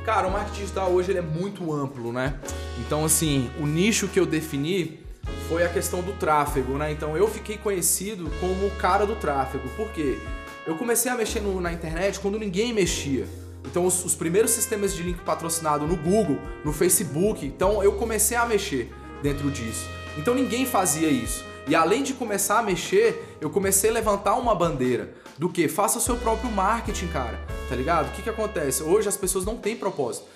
Cara, 0.04 0.28
o 0.28 0.32
marketing 0.32 0.62
digital 0.62 0.90
hoje 0.92 1.12
ele 1.12 1.20
é 1.20 1.22
muito 1.22 1.72
amplo, 1.72 2.12
né? 2.12 2.40
Então, 2.80 3.06
assim, 3.06 3.50
o 3.60 3.68
nicho 3.68 4.08
que 4.08 4.20
eu 4.20 4.26
defini 4.26 5.00
foi 5.48 5.64
a 5.64 5.70
questão 5.70 6.02
do 6.02 6.14
tráfego, 6.14 6.78
né? 6.78 6.92
Então, 6.92 7.16
eu 7.16 7.28
fiquei 7.28 7.58
conhecido 7.58 8.30
como 8.40 8.66
o 8.66 8.72
cara 8.72 9.06
do 9.06 9.16
tráfego. 9.16 9.70
Por 9.78 9.92
quê? 9.92 10.18
Eu 10.66 10.76
comecei 10.76 11.12
a 11.12 11.16
mexer 11.16 11.40
no, 11.40 11.62
na 11.62 11.72
internet 11.72 12.20
quando 12.20 12.40
ninguém 12.40 12.74
mexia. 12.74 13.28
Então, 13.64 13.86
os, 13.86 14.04
os 14.04 14.16
primeiros 14.16 14.52
sistemas 14.52 14.94
de 14.94 15.04
link 15.04 15.20
patrocinado 15.22 15.86
no 15.86 15.96
Google, 15.96 16.40
no 16.66 16.74
Facebook. 16.74 17.46
Então, 17.46 17.84
eu 17.84 17.94
comecei 17.94 18.36
a 18.36 18.46
mexer 18.46 18.92
dentro 19.24 19.50
disso. 19.50 19.88
Então, 20.18 20.36
ninguém 20.36 20.66
fazia 20.66 21.10
isso. 21.10 21.44
E 21.66 21.74
além 21.74 22.04
de 22.04 22.14
começar 22.14 22.60
a 22.60 22.64
mexer, 22.64 23.38
eu 23.40 23.50
comecei 23.50 23.90
a 23.90 23.94
levantar 23.94 24.36
uma 24.36 24.54
bandeira 24.54 25.14
do 25.38 25.50
que? 25.50 25.68
Faça 25.68 25.98
o 25.98 26.02
seu 26.02 26.18
próprio 26.18 26.52
marketing, 26.52 27.08
cara. 27.08 27.40
Tá 27.70 27.76
ligado? 27.76 28.10
O 28.10 28.12
que, 28.12 28.22
que 28.22 28.30
acontece? 28.30 28.84
Hoje 28.84 29.08
as 29.08 29.18
pessoas 29.18 29.46
não 29.46 29.58
têm 29.58 29.76
propósito. 29.76 30.28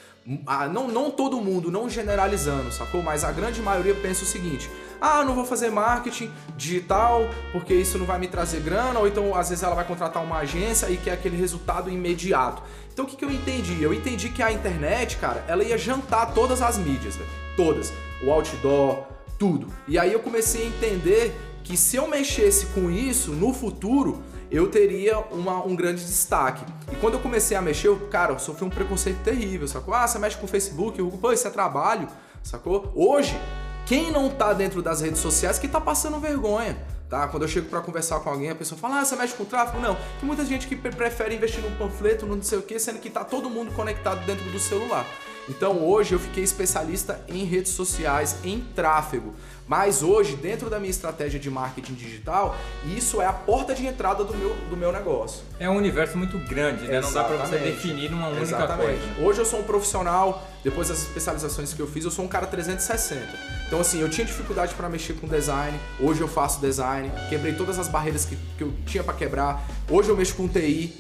Ah, 0.46 0.68
não, 0.68 0.90
não 0.90 1.10
todo 1.10 1.40
mundo, 1.40 1.72
não 1.72 1.90
generalizando, 1.90 2.72
sacou? 2.72 3.02
Mas 3.02 3.24
a 3.24 3.32
grande 3.32 3.62
maioria 3.62 3.96
pensa 3.96 4.24
o 4.24 4.28
seguinte: 4.28 4.70
ah, 5.00 5.24
não 5.24 5.34
vou 5.34 5.46
fazer 5.46 5.70
marketing 5.70 6.30
digital 6.58 7.30
porque 7.52 7.74
isso 7.74 7.98
não 7.98 8.06
vai 8.06 8.20
me 8.20 8.28
trazer 8.28 8.60
grana, 8.60 9.00
ou 9.00 9.08
então 9.08 9.36
às 9.36 9.50
vezes 9.50 9.64
ela 9.64 9.76
vai 9.76 9.86
contratar 9.86 10.24
uma 10.24 10.40
agência 10.40 10.90
e 10.90 10.98
quer 10.98 11.14
aquele 11.14 11.38
resultado 11.38 11.90
imediato. 11.90 12.62
Então 12.92 13.06
o 13.06 13.08
que, 13.08 13.16
que 13.16 13.24
eu 13.24 13.32
entendi? 13.32 13.82
Eu 13.82 13.94
entendi 13.94 14.30
que 14.30 14.44
a 14.44 14.52
internet, 14.52 15.18
cara, 15.18 15.46
ela 15.48 15.64
ia 15.64 15.78
jantar 15.78 16.34
todas 16.34 16.62
as 16.62 16.78
mídias. 16.78 17.18
Todas. 17.56 17.94
O 18.22 18.32
outdoor, 18.32 19.06
tudo. 19.38 19.72
E 19.88 19.98
aí 19.98 20.12
eu 20.12 20.20
comecei 20.20 20.64
a 20.64 20.68
entender 20.68 21.40
que 21.64 21.78
se 21.78 21.96
eu 21.96 22.08
mexesse 22.08 22.66
com 22.68 22.90
isso 22.90 23.32
no 23.32 23.54
futuro, 23.54 24.24
eu 24.52 24.70
teria 24.70 25.20
uma, 25.20 25.66
um 25.66 25.76
grande 25.76 26.04
destaque. 26.04 26.64
E 26.92 26.96
quando 26.98 27.16
eu 27.16 27.20
comecei 27.20 27.56
a 27.58 27.62
mexer, 27.62 27.88
eu, 27.88 28.00
cara, 28.10 28.34
eu 28.34 28.40
sofri 28.40 28.64
um 28.64 28.70
preconceito 28.70 29.22
terrível, 29.24 29.68
sacou? 29.68 29.94
Ah, 29.94 30.08
você 30.08 30.18
mexe 30.20 30.38
com 30.38 30.46
o 30.46 30.48
Facebook, 30.48 31.00
eu, 31.00 31.10
pô, 31.10 31.32
isso 31.32 31.48
é 31.48 31.52
trabalho, 31.52 32.08
sacou? 32.44 32.92
Hoje, 32.96 33.40
quem 33.86 34.12
não 34.12 34.30
tá 34.30 34.54
dentro 34.54 34.82
das 34.82 35.02
redes 35.02 35.20
sociais 35.22 35.58
que 35.58 35.68
tá 35.68 35.80
passando 35.80 36.20
vergonha. 36.20 36.78
Tá? 37.10 37.26
Quando 37.30 37.44
eu 37.44 37.48
chego 37.48 37.70
para 37.70 37.80
conversar 37.80 38.20
com 38.20 38.30
alguém, 38.30 38.50
a 38.50 38.56
pessoa 38.56 38.78
fala: 38.78 39.00
Ah, 39.00 39.06
você 39.06 39.16
mexe 39.16 39.34
com 39.34 39.46
tráfego? 39.46 39.80
Não. 39.80 39.96
Tem 39.96 40.24
muita 40.24 40.44
gente 40.44 40.68
que 40.68 40.76
prefere 40.76 41.36
investir 41.36 41.64
num 41.64 41.74
panfleto, 41.78 42.26
no 42.26 42.36
não 42.36 42.44
sei 42.44 42.58
o 42.58 42.62
que, 42.62 42.78
sendo 42.78 43.00
que 43.00 43.10
tá 43.10 43.24
todo 43.24 43.50
mundo 43.50 43.72
conectado 43.74 44.26
dentro 44.26 44.44
do 44.52 44.60
celular. 44.60 45.06
Então 45.50 45.80
hoje 45.86 46.14
eu 46.14 46.20
fiquei 46.20 46.44
especialista 46.44 47.24
em 47.28 47.46
redes 47.46 47.72
sociais, 47.72 48.38
em 48.44 48.60
tráfego. 48.76 49.34
Mas 49.68 50.02
hoje, 50.02 50.38
dentro 50.38 50.70
da 50.70 50.80
minha 50.80 50.90
estratégia 50.90 51.38
de 51.38 51.50
marketing 51.50 51.94
digital, 51.94 52.56
isso 52.96 53.22
é 53.22 53.26
a 53.26 53.34
porta 53.34 53.76
de 53.76 53.86
entrada 53.86 54.24
do 54.24 54.34
meu, 54.36 54.56
do 54.70 54.78
meu 54.78 54.94
negócio. 54.94 55.44
É 55.60 55.70
um 55.70 55.76
universo 55.76 56.18
muito 56.18 56.38
grande, 56.40 56.88
né? 56.88 57.02
Não 57.02 57.12
dá 57.12 57.26
para 57.26 57.36
você 57.36 57.58
definir 57.58 58.14
uma 58.14 58.28
única 58.28 58.44
Exatamente. 58.44 59.02
coisa. 59.02 59.28
Hoje 59.28 59.40
eu 59.40 59.46
sou 59.46 59.60
um 59.60 59.64
profissional, 59.64 60.48
depois 60.64 60.88
das 60.88 61.00
especializações 61.00 61.74
que 61.74 61.82
eu 61.82 61.88
fiz, 61.88 62.06
eu 62.06 62.12
sou 62.12 62.24
um 62.24 62.30
cara 62.30 62.48
360. 62.48 63.22
Então 63.68 63.82
assim, 63.82 64.00
eu 64.00 64.10
tinha 64.10 64.26
dificuldade 64.26 64.74
para 64.74 64.88
mexer 64.88 65.14
com 65.14 65.28
design, 65.28 65.78
hoje 66.00 66.22
eu 66.22 66.30
faço 66.30 66.62
design, 66.62 67.12
quebrei 67.30 67.54
todas 67.54 67.78
as 67.78 67.90
barreiras 67.90 68.24
que, 68.24 68.38
que 68.58 68.64
eu 68.64 68.74
tinha 68.86 69.04
para 69.04 69.14
quebrar. 69.14 69.68
Hoje 69.90 70.08
eu 70.08 70.16
mexo 70.16 70.36
com 70.36 70.48
TI, 70.48 70.96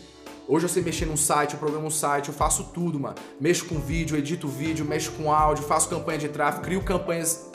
Hoje 0.47 0.63
eu 0.63 0.69
sei 0.69 0.81
mexer 0.81 1.05
num 1.05 1.17
site, 1.17 1.53
eu 1.53 1.59
programo 1.59 1.87
um 1.87 1.91
site, 1.91 2.29
eu 2.29 2.33
faço 2.33 2.63
tudo, 2.73 2.97
mano. 2.97 3.15
Mexo 3.39 3.65
com 3.65 3.79
vídeo, 3.79 4.17
edito 4.17 4.47
vídeo, 4.47 4.85
mexo 4.85 5.11
com 5.11 5.31
áudio, 5.31 5.65
faço 5.65 5.89
campanha 5.89 6.17
de 6.17 6.29
tráfego, 6.29 6.63
crio 6.63 6.81
campanhas 6.81 7.47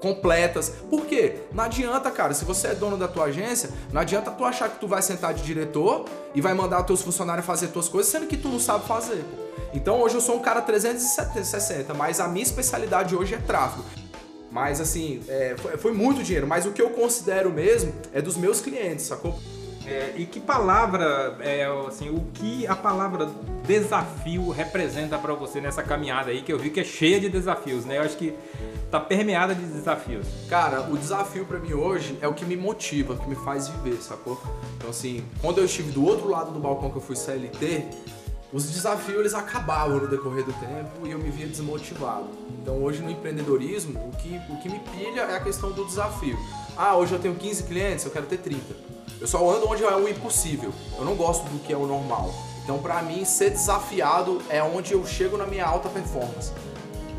completas. 0.00 0.70
Por 0.90 1.06
quê? 1.06 1.36
Não 1.52 1.62
adianta, 1.62 2.10
cara, 2.10 2.34
se 2.34 2.44
você 2.44 2.68
é 2.68 2.74
dono 2.74 2.96
da 2.96 3.06
tua 3.06 3.26
agência, 3.26 3.70
não 3.92 4.00
adianta 4.00 4.32
tu 4.32 4.44
achar 4.44 4.68
que 4.68 4.80
tu 4.80 4.88
vai 4.88 5.00
sentar 5.00 5.32
de 5.32 5.44
diretor 5.44 6.04
e 6.34 6.40
vai 6.40 6.52
mandar 6.52 6.80
os 6.80 6.86
teus 6.86 7.02
funcionários 7.02 7.46
fazer 7.46 7.68
tuas 7.68 7.88
coisas, 7.88 8.10
sendo 8.10 8.26
que 8.26 8.36
tu 8.36 8.48
não 8.48 8.58
sabe 8.58 8.88
fazer. 8.88 9.24
Então 9.72 10.00
hoje 10.00 10.16
eu 10.16 10.20
sou 10.20 10.36
um 10.36 10.40
cara 10.40 10.60
360, 10.60 11.94
mas 11.94 12.18
a 12.18 12.26
minha 12.26 12.42
especialidade 12.42 13.14
hoje 13.14 13.34
é 13.34 13.38
tráfego. 13.38 13.84
Mas 14.50 14.80
assim, 14.80 15.22
é, 15.28 15.54
foi, 15.56 15.76
foi 15.78 15.92
muito 15.92 16.24
dinheiro, 16.24 16.48
mas 16.48 16.66
o 16.66 16.72
que 16.72 16.82
eu 16.82 16.90
considero 16.90 17.50
mesmo 17.50 17.94
é 18.12 18.20
dos 18.20 18.36
meus 18.36 18.60
clientes, 18.60 19.06
sacou? 19.06 19.38
É, 19.86 20.14
e 20.16 20.26
que 20.26 20.40
palavra, 20.40 21.36
é, 21.40 21.64
assim, 21.88 22.08
o 22.08 22.20
que 22.34 22.66
a 22.66 22.76
palavra 22.76 23.28
desafio 23.66 24.50
representa 24.50 25.18
para 25.18 25.34
você 25.34 25.60
nessa 25.60 25.82
caminhada 25.82 26.30
aí, 26.30 26.42
que 26.42 26.52
eu 26.52 26.58
vi 26.58 26.70
que 26.70 26.80
é 26.80 26.84
cheia 26.84 27.20
de 27.20 27.28
desafios, 27.28 27.84
né? 27.84 27.98
Eu 27.98 28.02
acho 28.02 28.16
que 28.16 28.34
tá 28.90 29.00
permeada 29.00 29.54
de 29.54 29.64
desafios. 29.64 30.26
Cara, 30.48 30.82
o 30.82 30.96
desafio 30.96 31.44
para 31.46 31.58
mim 31.58 31.72
hoje 31.72 32.18
é 32.20 32.28
o 32.28 32.34
que 32.34 32.44
me 32.44 32.56
motiva, 32.56 33.16
que 33.16 33.28
me 33.28 33.36
faz 33.36 33.68
viver, 33.68 33.96
sacou? 34.02 34.40
Então 34.76 34.90
assim, 34.90 35.24
quando 35.40 35.58
eu 35.58 35.64
estive 35.64 35.90
do 35.92 36.04
outro 36.04 36.28
lado 36.28 36.52
do 36.52 36.60
balcão 36.60 36.90
que 36.90 36.96
eu 36.96 37.02
fui 37.02 37.16
CLT, 37.16 37.86
os 38.52 38.70
desafios 38.70 39.18
eles 39.18 39.34
acabavam 39.34 39.98
no 39.98 40.08
decorrer 40.08 40.44
do 40.44 40.52
tempo 40.52 41.06
e 41.06 41.10
eu 41.10 41.18
me 41.18 41.30
via 41.30 41.46
desmotivado. 41.46 42.28
Então 42.60 42.82
hoje 42.82 43.00
no 43.02 43.10
empreendedorismo, 43.10 43.98
o 43.98 44.16
que, 44.18 44.38
o 44.50 44.58
que 44.58 44.68
me 44.68 44.78
pilha 44.78 45.22
é 45.22 45.36
a 45.36 45.40
questão 45.40 45.72
do 45.72 45.86
desafio. 45.86 46.38
Ah, 46.76 46.94
hoje 46.96 47.14
eu 47.14 47.18
tenho 47.18 47.34
15 47.34 47.62
clientes, 47.62 48.04
eu 48.04 48.10
quero 48.10 48.26
ter 48.26 48.38
30. 48.38 48.60
Eu 49.22 49.28
só 49.28 49.38
ando 49.48 49.68
onde 49.68 49.84
é 49.84 49.94
o 49.94 50.08
impossível. 50.08 50.72
Eu 50.98 51.04
não 51.04 51.14
gosto 51.14 51.44
do 51.44 51.60
que 51.60 51.72
é 51.72 51.76
o 51.76 51.86
normal. 51.86 52.34
Então, 52.64 52.78
para 52.78 53.00
mim, 53.02 53.24
ser 53.24 53.50
desafiado 53.50 54.42
é 54.48 54.60
onde 54.60 54.94
eu 54.94 55.06
chego 55.06 55.36
na 55.36 55.46
minha 55.46 55.64
alta 55.64 55.88
performance. 55.88 56.50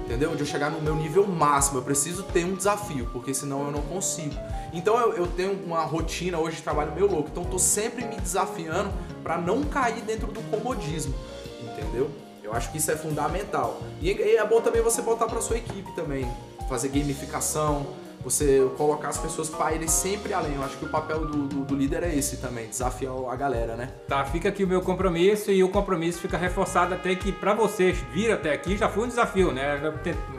Entendeu? 0.03 0.33
Onde 0.33 0.41
eu 0.41 0.45
chegar 0.45 0.69
no 0.69 0.81
meu 0.81 0.98
nível 0.98 1.25
máximo. 1.25 1.77
Eu 1.77 1.81
preciso 1.81 2.24
ter 2.24 2.43
um 2.43 2.55
desafio, 2.55 3.10
porque 3.13 3.33
senão 3.33 3.63
eu 3.63 3.72
não 3.72 3.81
consigo. 3.83 4.36
Então, 4.74 5.00
eu, 5.00 5.13
eu 5.13 5.27
tenho 5.27 5.53
uma 5.63 5.86
rotina 5.86 6.38
hoje 6.38 6.57
de 6.57 6.62
trabalho 6.62 6.91
meio 6.91 7.10
louco. 7.10 7.29
Então, 7.31 7.43
eu 7.43 7.50
tô 7.50 7.57
sempre 7.57 8.03
me 8.03 8.17
desafiando 8.17 8.91
para 9.24 9.38
não 9.38 9.63
cair 9.63 10.01
dentro 10.01 10.27
do 10.27 10.41
comodismo. 10.51 11.15
Entendeu? 11.62 12.12
Eu 12.43 12.51
acho 12.51 12.69
que 12.69 12.79
isso 12.79 12.91
é 12.91 12.98
fundamental. 12.98 13.79
E 14.01 14.12
é 14.12 14.45
bom 14.45 14.60
também 14.60 14.81
você 14.81 15.01
voltar 15.01 15.27
para 15.27 15.39
sua 15.39 15.55
equipe 15.55 15.89
também. 15.95 16.29
Fazer 16.67 16.89
gamificação, 16.89 17.88
você 18.23 18.65
colocar 18.77 19.09
as 19.09 19.17
pessoas 19.17 19.49
para 19.49 19.73
irem 19.73 19.87
sempre 19.87 20.33
além. 20.33 20.55
Eu 20.55 20.63
acho 20.63 20.77
que 20.77 20.85
o 20.85 20.89
papel 20.89 21.25
do, 21.25 21.47
do, 21.47 21.65
do, 21.65 21.75
líder 21.75 22.03
é 22.03 22.15
esse 22.15 22.37
também, 22.37 22.67
desafiar 22.67 23.13
a 23.29 23.35
galera, 23.35 23.75
né? 23.75 23.89
Tá, 24.07 24.23
fica 24.25 24.49
aqui 24.49 24.63
o 24.63 24.67
meu 24.67 24.81
compromisso 24.81 25.51
e 25.51 25.63
o 25.63 25.69
compromisso 25.69 26.19
fica 26.19 26.37
reforçado 26.37 26.93
até 26.93 27.13
que 27.15 27.31
para 27.31 27.53
vocês 27.53 27.97
vir 28.13 28.31
até 28.31 28.53
aqui 28.53 28.77
já 28.77 28.87
foi 28.87 29.03
um 29.05 29.07
desafio, 29.07 29.51
né? 29.51 29.81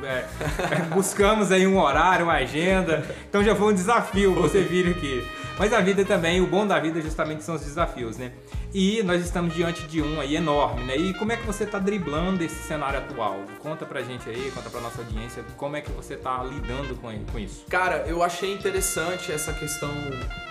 É, 0.03 0.09
é, 0.75 0.83
buscamos 0.95 1.53
aí 1.53 1.67
um 1.67 1.79
horário, 1.79 2.25
uma 2.25 2.35
agenda, 2.35 3.05
então 3.29 3.43
já 3.43 3.55
foi 3.55 3.73
um 3.73 3.75
desafio 3.75 4.35
você 4.35 4.63
vir 4.63 4.89
aqui. 4.89 5.27
Mas 5.59 5.73
a 5.73 5.81
vida 5.81 6.05
também, 6.05 6.41
o 6.41 6.47
bom 6.47 6.67
da 6.67 6.81
vida 6.81 7.01
justamente 7.01 7.45
são 7.45 7.55
os 7.55 7.63
desafios, 7.63 8.17
né? 8.19 8.33
E 8.73 9.05
nós 9.05 9.25
estamos 9.25 9.55
diante 9.55 9.87
de 9.87 10.03
um 10.03 10.21
aí 10.21 10.35
enorme, 10.35 10.83
né? 10.83 10.97
E 10.97 11.15
como 11.15 11.31
é 11.31 11.37
que 11.37 11.47
você 11.47 11.63
está 11.63 11.79
driblando 11.79 12.43
esse 12.43 12.61
cenário 12.67 12.99
atual? 12.99 13.39
Conta 13.61 13.87
pra 13.87 14.03
gente 14.03 14.29
aí, 14.29 14.51
conta 14.53 14.69
pra 14.69 14.81
nossa 14.81 15.01
audiência, 15.01 15.45
como 15.57 15.77
é 15.77 15.81
que 15.81 15.93
você 15.93 16.15
está 16.15 16.43
lidando 16.43 16.97
com, 16.97 17.09
com 17.27 17.39
isso? 17.39 17.65
Cara, 17.71 18.05
eu 18.09 18.21
achei 18.21 18.53
interessante 18.53 19.31
essa 19.31 19.53
questão 19.53 19.91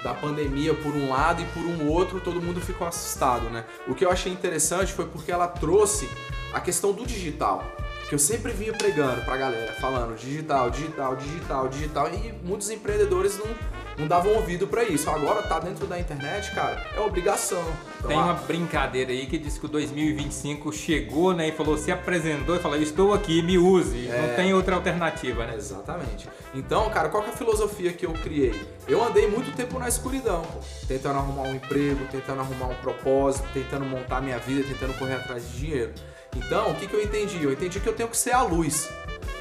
da 0.04 0.14
pandemia 0.14 0.74
por 0.74 0.96
um 0.96 1.10
lado 1.10 1.42
e 1.42 1.46
por 1.48 1.64
um 1.64 1.90
outro 1.90 2.22
todo 2.22 2.42
mundo 2.42 2.62
ficou 2.62 2.88
assustado, 2.88 3.50
né? 3.50 3.66
O 3.86 3.94
que 3.94 4.06
eu 4.06 4.10
achei 4.10 4.32
interessante 4.32 4.94
foi 4.94 5.06
porque 5.06 5.34
ela 5.34 5.48
trouxe 5.50 6.10
a 6.54 6.62
questão 6.62 6.94
do 6.94 7.06
digital 7.06 7.62
que 8.08 8.16
eu 8.16 8.20
sempre 8.20 8.52
vinha 8.52 8.74
pregando 8.74 9.22
pra 9.24 9.36
galera, 9.36 9.74
falando 9.74 10.16
digital, 10.16 10.70
digital, 10.70 11.16
digital, 11.16 11.68
digital, 11.68 12.10
e 12.14 12.32
muitos 12.46 12.70
empreendedores 12.70 13.40
não, 13.40 13.48
não 13.98 14.08
davam 14.08 14.34
ouvido 14.34 14.68
para 14.68 14.84
isso. 14.84 15.10
Agora 15.10 15.42
tá 15.44 15.60
dentro 15.60 15.86
da 15.86 16.00
internet, 16.00 16.52
cara, 16.52 16.86
é 16.96 17.00
obrigação. 17.00 17.64
Então, 17.98 18.10
Tem 18.10 18.18
uma 18.18 18.34
brincadeira 18.34 19.12
aí 19.12 19.26
que 19.26 19.38
diz 19.38 19.58
que 19.58 19.66
o 19.66 19.70
2025 19.70 20.74
chegou, 20.74 21.34
né, 21.34 21.50
e 21.50 21.52
falou, 21.52 21.78
se 21.78 21.92
apresentou 21.92 22.56
e 22.56 22.60
falou, 22.60 22.78
estou 22.78 23.14
aqui, 23.14 23.42
me 23.42 23.58
use. 23.58 24.08
É... 24.10 24.28
Não 24.28 24.36
tem 24.36 24.54
outra 24.54 24.76
alternativa, 24.76 25.46
né? 25.46 25.56
Exatamente. 25.56 26.28
Então, 26.54 26.90
cara, 26.90 27.10
qual 27.10 27.24
é 27.24 27.30
a 27.30 27.32
filosofia 27.32 27.94
que 27.94 28.06
eu 28.06 28.14
criei? 28.14 28.54
Eu 28.88 29.04
andei 29.04 29.28
muito 29.28 29.56
tempo 29.56 29.80
na 29.80 29.88
escuridão, 29.88 30.42
pô, 30.42 30.60
tentando 30.88 31.20
arrumar 31.20 31.44
um 31.44 31.56
emprego, 31.56 32.06
tentando 32.12 32.42
arrumar 32.42 32.68
um 32.68 32.76
propósito, 32.76 33.48
tentando 33.54 33.86
montar 33.86 34.22
minha 34.22 34.38
vida, 34.38 34.68
tentando 34.68 34.98
correr 34.98 35.16
atrás 35.16 35.50
de 35.50 35.58
dinheiro. 35.58 35.94
Então, 36.36 36.72
o 36.72 36.76
que, 36.76 36.88
que 36.88 36.94
eu 36.94 37.02
entendi? 37.02 37.44
Eu 37.44 37.54
entendi 37.54 37.80
que 37.80 37.88
eu 37.88 37.94
tenho 37.94 38.10
que 38.10 38.18
ser 38.18 38.32
a 38.32 38.42
luz 38.42 38.90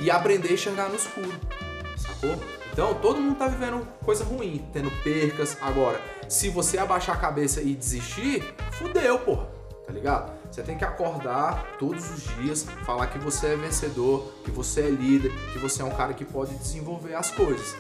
e 0.00 0.10
aprender 0.10 0.50
a 0.50 0.52
enxergar 0.52 0.88
no 0.88 0.96
escuro, 0.96 1.32
sacou? 1.96 2.38
Então, 2.72 2.94
todo 2.94 3.20
mundo 3.20 3.36
tá 3.36 3.46
vivendo 3.48 3.86
coisa 4.04 4.24
ruim, 4.24 4.66
tendo 4.72 4.90
percas. 5.02 5.56
Agora, 5.60 6.00
se 6.28 6.48
você 6.48 6.78
abaixar 6.78 7.16
a 7.16 7.18
cabeça 7.18 7.60
e 7.60 7.74
desistir, 7.74 8.42
fudeu, 8.72 9.18
porra, 9.18 9.46
tá 9.86 9.92
ligado? 9.92 10.32
Você 10.50 10.62
tem 10.62 10.76
que 10.76 10.84
acordar 10.84 11.76
todos 11.78 12.10
os 12.10 12.24
dias, 12.36 12.66
falar 12.84 13.06
que 13.06 13.18
você 13.18 13.48
é 13.48 13.56
vencedor, 13.56 14.32
que 14.44 14.50
você 14.50 14.82
é 14.82 14.90
líder, 14.90 15.32
que 15.52 15.58
você 15.58 15.82
é 15.82 15.84
um 15.84 15.94
cara 15.94 16.14
que 16.14 16.24
pode 16.24 16.54
desenvolver 16.56 17.14
as 17.14 17.30
coisas 17.30 17.74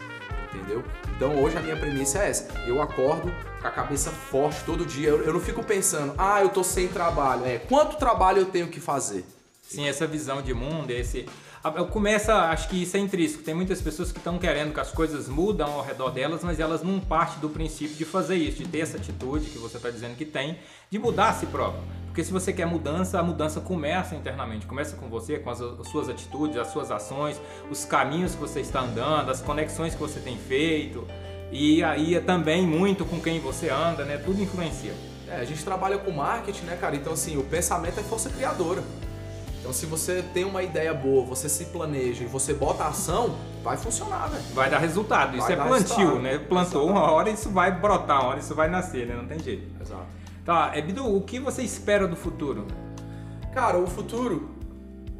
entendeu? 0.54 0.84
Então 1.16 1.42
hoje 1.42 1.56
a 1.56 1.60
minha 1.60 1.76
premissa 1.76 2.18
é 2.18 2.28
essa. 2.28 2.48
Eu 2.66 2.80
acordo 2.80 3.32
com 3.60 3.66
a 3.66 3.70
cabeça 3.70 4.10
forte 4.10 4.62
todo 4.64 4.84
dia. 4.84 5.08
Eu, 5.08 5.22
eu 5.22 5.32
não 5.32 5.40
fico 5.40 5.62
pensando, 5.64 6.14
ah, 6.18 6.42
eu 6.42 6.50
tô 6.50 6.62
sem 6.62 6.88
trabalho. 6.88 7.44
É, 7.44 7.58
quanto 7.58 7.96
trabalho 7.96 8.40
eu 8.40 8.46
tenho 8.46 8.68
que 8.68 8.80
fazer? 8.80 9.24
Sim, 9.62 9.88
essa 9.88 10.06
visão 10.06 10.42
de 10.42 10.52
mundo, 10.52 10.90
esse 10.90 11.26
começa, 11.90 12.34
acho 12.50 12.68
que 12.68 12.82
isso 12.82 12.96
é 12.96 13.00
intrínseco. 13.00 13.42
Tem 13.44 13.54
muitas 13.54 13.80
pessoas 13.80 14.10
que 14.10 14.18
estão 14.18 14.38
querendo 14.38 14.74
que 14.74 14.80
as 14.80 14.90
coisas 14.90 15.28
mudam 15.28 15.72
ao 15.72 15.82
redor 15.82 16.10
delas, 16.10 16.42
mas 16.42 16.58
elas 16.58 16.82
não 16.82 16.98
partem 16.98 17.38
do 17.38 17.48
princípio 17.48 17.94
de 17.94 18.04
fazer 18.04 18.34
isso, 18.34 18.58
de 18.58 18.68
ter 18.68 18.80
essa 18.80 18.96
atitude 18.96 19.46
que 19.46 19.58
você 19.58 19.76
está 19.76 19.88
dizendo 19.88 20.16
que 20.16 20.24
tem, 20.24 20.58
de 20.90 20.98
mudar 20.98 21.28
a 21.28 21.32
si 21.32 21.46
próprio. 21.46 21.82
Porque 22.06 22.24
se 22.24 22.32
você 22.32 22.52
quer 22.52 22.66
mudança, 22.66 23.18
a 23.18 23.22
mudança 23.22 23.60
começa 23.60 24.14
internamente, 24.14 24.66
começa 24.66 24.96
com 24.96 25.08
você, 25.08 25.38
com 25.38 25.50
as, 25.50 25.60
as 25.60 25.88
suas 25.88 26.08
atitudes, 26.08 26.56
as 26.56 26.68
suas 26.68 26.90
ações, 26.90 27.40
os 27.70 27.84
caminhos 27.84 28.34
que 28.34 28.40
você 28.40 28.60
está 28.60 28.80
andando, 28.80 29.30
as 29.30 29.40
conexões 29.40 29.94
que 29.94 30.00
você 30.00 30.20
tem 30.20 30.36
feito. 30.36 31.06
E 31.52 31.82
aí 31.84 32.14
é 32.14 32.20
também 32.20 32.66
muito 32.66 33.04
com 33.04 33.20
quem 33.20 33.38
você 33.38 33.70
anda, 33.70 34.04
né? 34.04 34.18
Tudo 34.18 34.42
influencia. 34.42 34.92
É, 35.28 35.36
a 35.36 35.44
gente 35.44 35.64
trabalha 35.64 35.96
com 35.96 36.10
marketing, 36.10 36.64
né, 36.64 36.76
cara? 36.78 36.96
Então, 36.96 37.12
assim, 37.12 37.38
o 37.38 37.44
pensamento 37.44 38.00
é 38.00 38.02
força 38.02 38.28
criadora. 38.28 38.82
Então, 39.62 39.72
se 39.72 39.86
você 39.86 40.24
tem 40.34 40.44
uma 40.44 40.60
ideia 40.60 40.92
boa, 40.92 41.24
você 41.24 41.48
se 41.48 41.66
planeja 41.66 42.24
e 42.24 42.26
você 42.26 42.52
bota 42.52 42.84
ação, 42.84 43.36
vai 43.62 43.76
funcionar, 43.76 44.28
velho. 44.28 44.42
Vai 44.52 44.68
dar 44.68 44.78
resultado. 44.78 45.36
Isso 45.36 45.46
vai 45.46 45.52
é 45.52 45.56
plantio, 45.56 45.96
resultado. 45.96 46.20
né? 46.20 46.38
Plantou 46.38 46.82
Exatamente. 46.82 46.90
uma 46.90 47.12
hora, 47.12 47.30
isso 47.30 47.48
vai 47.48 47.70
brotar, 47.70 48.22
uma 48.22 48.30
hora 48.30 48.40
isso 48.40 48.56
vai 48.56 48.68
nascer, 48.68 49.06
né? 49.06 49.14
Não 49.14 49.24
tem 49.24 49.38
jeito. 49.38 49.64
Exato. 49.80 50.02
Tá, 50.44 50.76
Ebidu, 50.76 51.16
o 51.16 51.20
que 51.20 51.38
você 51.38 51.62
espera 51.62 52.08
do 52.08 52.16
futuro? 52.16 52.66
Cara, 53.54 53.78
o 53.78 53.86
futuro, 53.86 54.50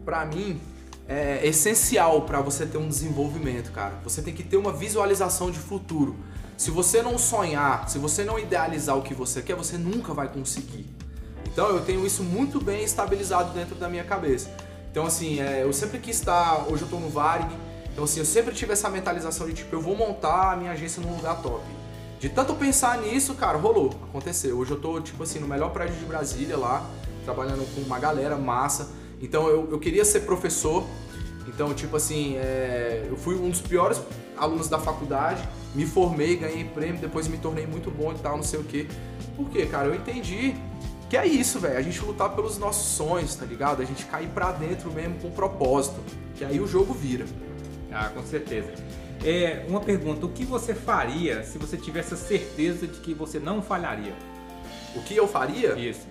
para 0.05 0.27
mim, 0.27 0.61
é 1.09 1.47
essencial 1.47 2.23
para 2.23 2.41
você 2.41 2.67
ter 2.67 2.79
um 2.79 2.89
desenvolvimento, 2.89 3.71
cara. 3.71 3.95
Você 4.03 4.23
tem 4.23 4.35
que 4.35 4.43
ter 4.43 4.57
uma 4.57 4.73
visualização 4.73 5.53
de 5.53 5.61
futuro. 5.61 6.17
Se 6.57 6.73
você 6.73 7.01
não 7.01 7.17
sonhar, 7.17 7.89
se 7.89 7.97
você 7.97 8.25
não 8.25 8.41
idealizar 8.41 8.99
o 8.99 9.03
que 9.03 9.15
você 9.15 9.41
quer, 9.41 9.55
você 9.55 9.79
nunca 9.79 10.13
vai 10.13 10.27
conseguir. 10.27 10.87
Então 11.53 11.69
eu 11.69 11.81
tenho 11.85 12.05
isso 12.07 12.23
muito 12.23 12.61
bem 12.61 12.83
estabilizado 12.83 13.53
dentro 13.53 13.75
da 13.75 13.89
minha 13.89 14.05
cabeça. 14.05 14.51
Então 14.91 15.07
assim, 15.07 15.41
é, 15.41 15.63
eu 15.63 15.73
sempre 15.73 15.99
quis 15.99 16.17
estar, 16.17 16.67
hoje 16.69 16.83
eu 16.83 16.87
estou 16.87 17.01
no 17.01 17.09
Varig, 17.09 17.51
então 17.93 18.05
assim, 18.05 18.21
eu 18.21 18.27
sempre 18.27 18.55
tive 18.55 18.73
essa 18.73 18.89
mentalização 18.89 19.47
de 19.47 19.53
tipo, 19.53 19.75
eu 19.75 19.81
vou 19.81 19.95
montar 19.95 20.53
a 20.53 20.57
minha 20.57 20.73
agência 20.73 21.03
num 21.03 21.15
lugar 21.15 21.41
top. 21.43 21.63
de 22.19 22.29
tanto 22.29 22.55
pensar 22.55 22.99
nisso, 22.99 23.35
cara, 23.35 23.59
rolou, 23.59 23.91
aconteceu. 24.09 24.57
Hoje 24.57 24.71
eu 24.71 24.81
tô, 24.81 25.01
tipo 25.01 25.23
assim, 25.23 25.39
no 25.39 25.47
melhor 25.47 25.71
prédio 25.71 25.97
de 25.97 26.05
Brasília 26.05 26.57
lá, 26.57 26.87
trabalhando 27.25 27.67
com 27.75 27.81
uma 27.83 27.99
galera 27.99 28.37
massa. 28.37 28.91
Então 29.21 29.49
eu, 29.49 29.69
eu 29.71 29.79
queria 29.79 30.05
ser 30.05 30.21
professor, 30.21 30.85
então, 31.47 31.75
tipo 31.75 31.97
assim, 31.97 32.37
é, 32.37 33.07
eu 33.11 33.17
fui 33.17 33.35
um 33.35 33.51
dos 33.51 33.61
piores 33.61 34.01
alunos 34.37 34.69
da 34.69 34.79
faculdade, 34.79 35.47
me 35.75 35.87
formei, 35.87 36.37
ganhei 36.37 36.65
prêmio, 36.65 37.01
depois 37.01 37.29
me 37.29 37.37
tornei 37.37 37.67
muito 37.67 37.91
bom 37.91 38.13
e 38.13 38.19
tal, 38.19 38.37
não 38.37 38.43
sei 38.43 38.61
o 38.61 38.65
quê. 38.65 38.87
Por 39.37 39.49
quê, 39.51 39.67
cara? 39.67 39.89
Eu 39.89 39.95
entendi 39.95 40.55
que 41.13 41.17
é 41.19 41.27
isso, 41.27 41.61
velho. 41.61 41.77
A 41.77 41.83
gente 41.83 42.01
lutar 42.01 42.31
pelos 42.31 42.57
nossos 42.57 42.97
sonhos, 42.97 43.35
tá 43.35 43.45
ligado? 43.45 43.83
A 43.83 43.85
gente 43.85 44.07
cair 44.07 44.29
pra 44.29 44.51
dentro 44.51 44.91
mesmo 44.91 45.17
com 45.17 45.31
propósito. 45.31 46.01
Que 46.35 46.43
aí 46.43 46.59
o 46.59 46.67
jogo 46.67 46.95
vira. 46.95 47.27
Ah, 47.93 48.09
com 48.09 48.23
certeza. 48.23 48.73
É, 49.23 49.63
uma 49.69 49.81
pergunta, 49.81 50.25
o 50.25 50.31
que 50.31 50.43
você 50.43 50.75
faria 50.75 51.43
se 51.43 51.59
você 51.59 51.77
tivesse 51.77 52.15
a 52.15 52.17
certeza 52.17 52.87
de 52.87 52.99
que 53.01 53.13
você 53.13 53.39
não 53.39 53.61
falharia? 53.61 54.15
O 54.97 55.03
que 55.03 55.15
eu 55.15 55.29
faria? 55.29 55.75
Isso. 55.79 56.07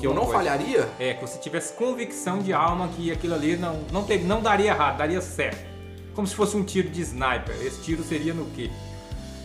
Que 0.00 0.04
eu 0.04 0.12
não 0.12 0.24
coisa. 0.24 0.38
falharia? 0.38 0.88
É, 0.98 1.14
que 1.14 1.20
você 1.20 1.38
tivesse 1.38 1.72
convicção 1.74 2.40
de 2.40 2.52
alma 2.52 2.88
que 2.88 3.12
aquilo 3.12 3.34
ali 3.34 3.56
não, 3.56 3.84
não, 3.92 4.02
teve, 4.02 4.24
não 4.24 4.42
daria 4.42 4.70
errado, 4.72 4.98
daria 4.98 5.20
certo. 5.20 5.64
Como 6.12 6.26
se 6.26 6.34
fosse 6.34 6.56
um 6.56 6.64
tiro 6.64 6.88
de 6.88 7.02
sniper. 7.02 7.54
Esse 7.64 7.80
tiro 7.82 8.02
seria 8.02 8.34
no 8.34 8.46
quê? 8.46 8.68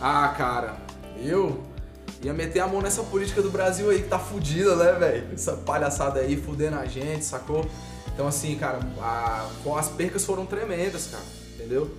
Ah, 0.00 0.34
cara, 0.36 0.78
eu 1.22 1.69
ia 2.22 2.32
meter 2.34 2.60
a 2.60 2.66
mão 2.66 2.80
nessa 2.82 3.02
política 3.02 3.40
do 3.42 3.50
Brasil 3.50 3.88
aí 3.90 4.02
que 4.02 4.08
tá 4.08 4.18
fudida, 4.18 4.76
né, 4.76 4.92
velho? 4.92 5.28
Essa 5.32 5.52
palhaçada 5.54 6.20
aí 6.20 6.36
fudendo 6.36 6.76
a 6.76 6.84
gente, 6.86 7.24
sacou? 7.24 7.64
Então, 8.12 8.26
assim, 8.26 8.54
cara, 8.56 8.80
a- 9.00 9.48
as 9.78 9.88
percas 9.88 10.24
foram 10.24 10.44
tremendas, 10.44 11.06
cara, 11.06 11.22
entendeu? 11.54 11.90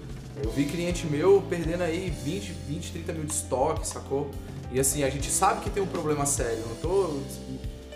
Eu 0.44 0.50
vi 0.52 0.66
cliente 0.66 1.06
meu 1.08 1.42
perdendo 1.50 1.82
aí 1.84 2.10
20, 2.24 2.52
20, 2.68 2.92
30 2.92 3.14
mil 3.14 3.24
de 3.26 3.34
estoque, 3.34 3.88
sacou? 3.88 4.30
E 4.72 4.80
assim, 4.80 5.04
a 5.04 5.10
gente 5.10 5.30
sabe 5.32 5.62
que 5.62 5.70
tem 5.70 5.82
um 5.84 5.88
problema 5.88 6.26
sério, 6.26 6.64
não 6.68 6.76
tô 6.76 7.20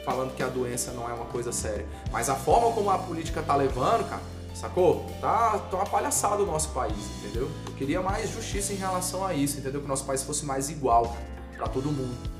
falando 0.03 0.35
que 0.35 0.43
a 0.43 0.47
doença 0.47 0.91
não 0.91 1.09
é 1.09 1.13
uma 1.13 1.25
coisa 1.25 1.51
séria, 1.51 1.85
mas 2.11 2.29
a 2.29 2.35
forma 2.35 2.71
como 2.73 2.89
a 2.89 2.97
política 2.97 3.41
tá 3.41 3.55
levando, 3.55 4.07
cara, 4.09 4.21
sacou? 4.53 5.05
Tá, 5.21 5.57
tá 5.71 5.77
uma 5.77 5.85
palhaçada 5.85 6.43
o 6.43 6.45
nosso 6.45 6.69
país, 6.69 6.95
entendeu? 7.19 7.49
Eu 7.65 7.73
queria 7.73 8.01
mais 8.01 8.29
justiça 8.31 8.73
em 8.73 8.75
relação 8.77 9.25
a 9.25 9.33
isso, 9.33 9.57
entendeu? 9.59 9.79
Que 9.79 9.85
o 9.85 9.89
nosso 9.89 10.05
país 10.05 10.21
fosse 10.23 10.45
mais 10.45 10.69
igual 10.69 11.15
pra 11.55 11.67
todo 11.67 11.91
mundo. 11.91 12.35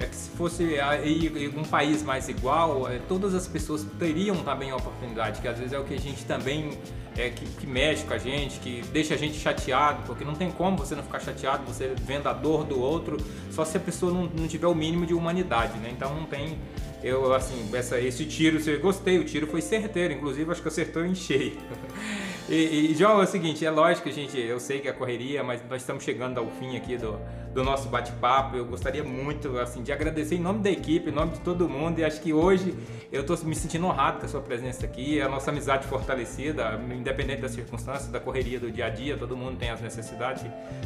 É 0.00 0.06
que 0.06 0.14
se 0.14 0.30
fosse 0.30 0.78
aí 0.78 1.52
um 1.56 1.64
país 1.64 2.04
mais 2.04 2.28
igual, 2.28 2.88
é, 2.88 3.00
todas 3.08 3.34
as 3.34 3.48
pessoas 3.48 3.84
teriam 3.98 4.36
também 4.44 4.70
a 4.70 4.76
oportunidade, 4.76 5.40
que 5.40 5.48
às 5.48 5.58
vezes 5.58 5.72
é 5.72 5.78
o 5.78 5.84
que 5.84 5.94
a 5.94 5.98
gente 5.98 6.24
também 6.24 6.78
é, 7.16 7.30
que, 7.30 7.44
que 7.44 7.66
mexe 7.66 8.04
com 8.04 8.14
a 8.14 8.18
gente, 8.18 8.60
que 8.60 8.80
deixa 8.92 9.14
a 9.14 9.16
gente 9.16 9.36
chateado, 9.36 10.04
porque 10.06 10.24
não 10.24 10.36
tem 10.36 10.52
como 10.52 10.78
você 10.78 10.94
não 10.94 11.02
ficar 11.02 11.18
chateado, 11.18 11.64
você 11.66 11.92
vendo 12.00 12.28
a 12.28 12.32
dor 12.32 12.64
do 12.64 12.80
outro, 12.80 13.16
só 13.50 13.64
se 13.64 13.76
a 13.76 13.80
pessoa 13.80 14.12
não, 14.12 14.26
não 14.26 14.46
tiver 14.46 14.68
o 14.68 14.74
mínimo 14.74 15.04
de 15.04 15.14
humanidade, 15.14 15.76
né? 15.78 15.90
Então 15.90 16.14
não 16.14 16.24
tem. 16.24 16.56
Eu, 17.02 17.32
assim, 17.34 17.68
essa, 17.72 18.00
esse 18.00 18.24
tiro, 18.24 18.58
eu 18.70 18.80
gostei, 18.80 19.18
o 19.18 19.24
tiro 19.24 19.48
foi 19.48 19.60
certeiro, 19.60 20.14
inclusive 20.14 20.50
acho 20.50 20.62
que 20.62 20.68
acertou 20.68 21.04
em 21.04 21.14
cheio. 21.14 21.58
E, 22.48 22.92
e 22.92 22.94
João, 22.94 23.20
é 23.20 23.24
o 23.24 23.26
seguinte, 23.26 23.64
é 23.66 23.70
lógico, 23.70 24.10
gente, 24.10 24.38
eu 24.40 24.58
sei 24.58 24.80
que 24.80 24.88
é 24.88 24.92
correria, 24.92 25.44
mas 25.44 25.60
nós 25.68 25.82
estamos 25.82 26.02
chegando 26.02 26.38
ao 26.38 26.46
fim 26.52 26.78
aqui 26.78 26.96
do, 26.96 27.18
do 27.52 27.62
nosso 27.62 27.90
bate-papo. 27.90 28.56
Eu 28.56 28.64
gostaria 28.64 29.04
muito, 29.04 29.58
assim, 29.58 29.82
de 29.82 29.92
agradecer 29.92 30.36
em 30.36 30.40
nome 30.40 30.60
da 30.60 30.70
equipe, 30.70 31.10
em 31.10 31.12
nome 31.12 31.32
de 31.32 31.40
todo 31.40 31.68
mundo. 31.68 31.98
E 31.98 32.04
acho 32.06 32.22
que 32.22 32.32
hoje 32.32 32.74
eu 33.12 33.20
estou 33.20 33.36
me 33.44 33.54
sentindo 33.54 33.86
honrado 33.86 34.20
com 34.20 34.24
a 34.24 34.28
sua 34.30 34.40
presença 34.40 34.86
aqui, 34.86 35.20
a 35.20 35.28
nossa 35.28 35.50
amizade 35.50 35.86
fortalecida, 35.86 36.80
independente 36.90 37.42
das 37.42 37.50
circunstâncias, 37.50 38.08
da 38.08 38.18
correria 38.18 38.58
do 38.58 38.70
dia 38.72 38.86
a 38.86 38.88
dia, 38.88 39.18
todo 39.18 39.36
mundo 39.36 39.58
tem 39.58 39.68
as 39.68 39.82
necessidades. 39.82 40.42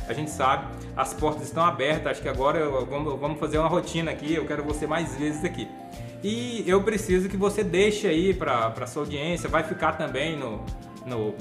A 0.08 0.12
gente 0.12 0.32
sabe, 0.32 0.66
as 0.96 1.14
portas 1.14 1.44
estão 1.44 1.64
abertas. 1.64 2.10
Acho 2.12 2.22
que 2.22 2.28
agora 2.28 2.58
eu- 2.58 2.84
vamos, 2.86 3.20
vamos 3.20 3.38
fazer 3.38 3.58
uma 3.58 3.68
rotina 3.68 4.10
aqui. 4.10 4.34
Eu 4.34 4.46
quero 4.46 4.64
você 4.64 4.84
mais 4.84 5.14
vezes 5.14 5.44
aqui. 5.44 5.68
E 6.24 6.64
eu 6.66 6.82
preciso 6.82 7.28
que 7.28 7.36
você 7.36 7.62
deixe 7.62 8.08
aí 8.08 8.34
para 8.34 8.84
sua 8.88 9.02
audiência, 9.02 9.48
vai 9.48 9.62
ficar 9.62 9.92
também 9.92 10.36
no, 10.36 10.64
no 11.06 11.34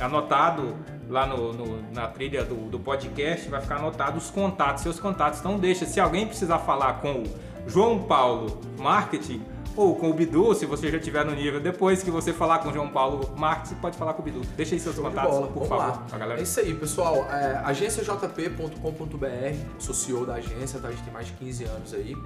anotado 0.00 0.74
lá 1.08 1.26
no, 1.26 1.52
no- 1.52 1.82
na 1.92 2.06
trilha 2.08 2.44
do, 2.44 2.68
do 2.68 2.78
podcast, 2.80 3.48
vai 3.48 3.60
ficar 3.60 3.76
anotado 3.76 4.18
os 4.18 4.28
contatos, 4.30 4.82
seus 4.82 4.98
contatos. 5.00 5.40
Então 5.40 5.58
deixa, 5.58 5.86
se 5.86 5.98
alguém 6.00 6.26
precisar 6.26 6.58
falar 6.58 6.94
com 7.00 7.22
o 7.22 7.24
João 7.66 8.00
Paulo 8.02 8.60
Marketing 8.78 9.40
ou 9.76 9.94
com 9.94 10.10
o 10.10 10.14
Bidu, 10.14 10.54
se 10.54 10.64
você 10.64 10.90
já 10.90 10.96
estiver 10.96 11.24
no 11.24 11.32
nível, 11.34 11.60
depois 11.60 12.02
que 12.02 12.10
você 12.10 12.32
falar 12.32 12.60
com 12.60 12.70
o 12.70 12.72
João 12.72 12.88
Paulo 12.88 13.30
Marketing, 13.36 13.74
pode 13.74 13.96
falar 13.98 14.14
com 14.14 14.22
o 14.22 14.24
Bidu. 14.24 14.40
Deixa 14.56 14.74
aí 14.74 14.80
seus 14.80 14.94
Show 14.96 15.04
contatos, 15.04 15.30
bola. 15.34 15.46
por 15.48 15.66
Vamos 15.66 15.68
favor, 15.68 16.02
lá. 16.12 16.18
galera. 16.18 16.40
É 16.40 16.42
isso 16.42 16.58
aí, 16.60 16.74
pessoal. 16.74 17.26
É, 17.30 17.60
agenciajp.com.br, 17.64 19.56
sou 19.78 19.94
CEO 19.94 20.24
da 20.26 20.34
agência, 20.34 20.80
tá? 20.80 20.88
A 20.88 20.90
gente 20.92 21.02
tem 21.04 21.12
mais 21.12 21.26
de 21.26 21.32
15 21.34 21.64
anos 21.64 21.94
aí. 21.94 22.16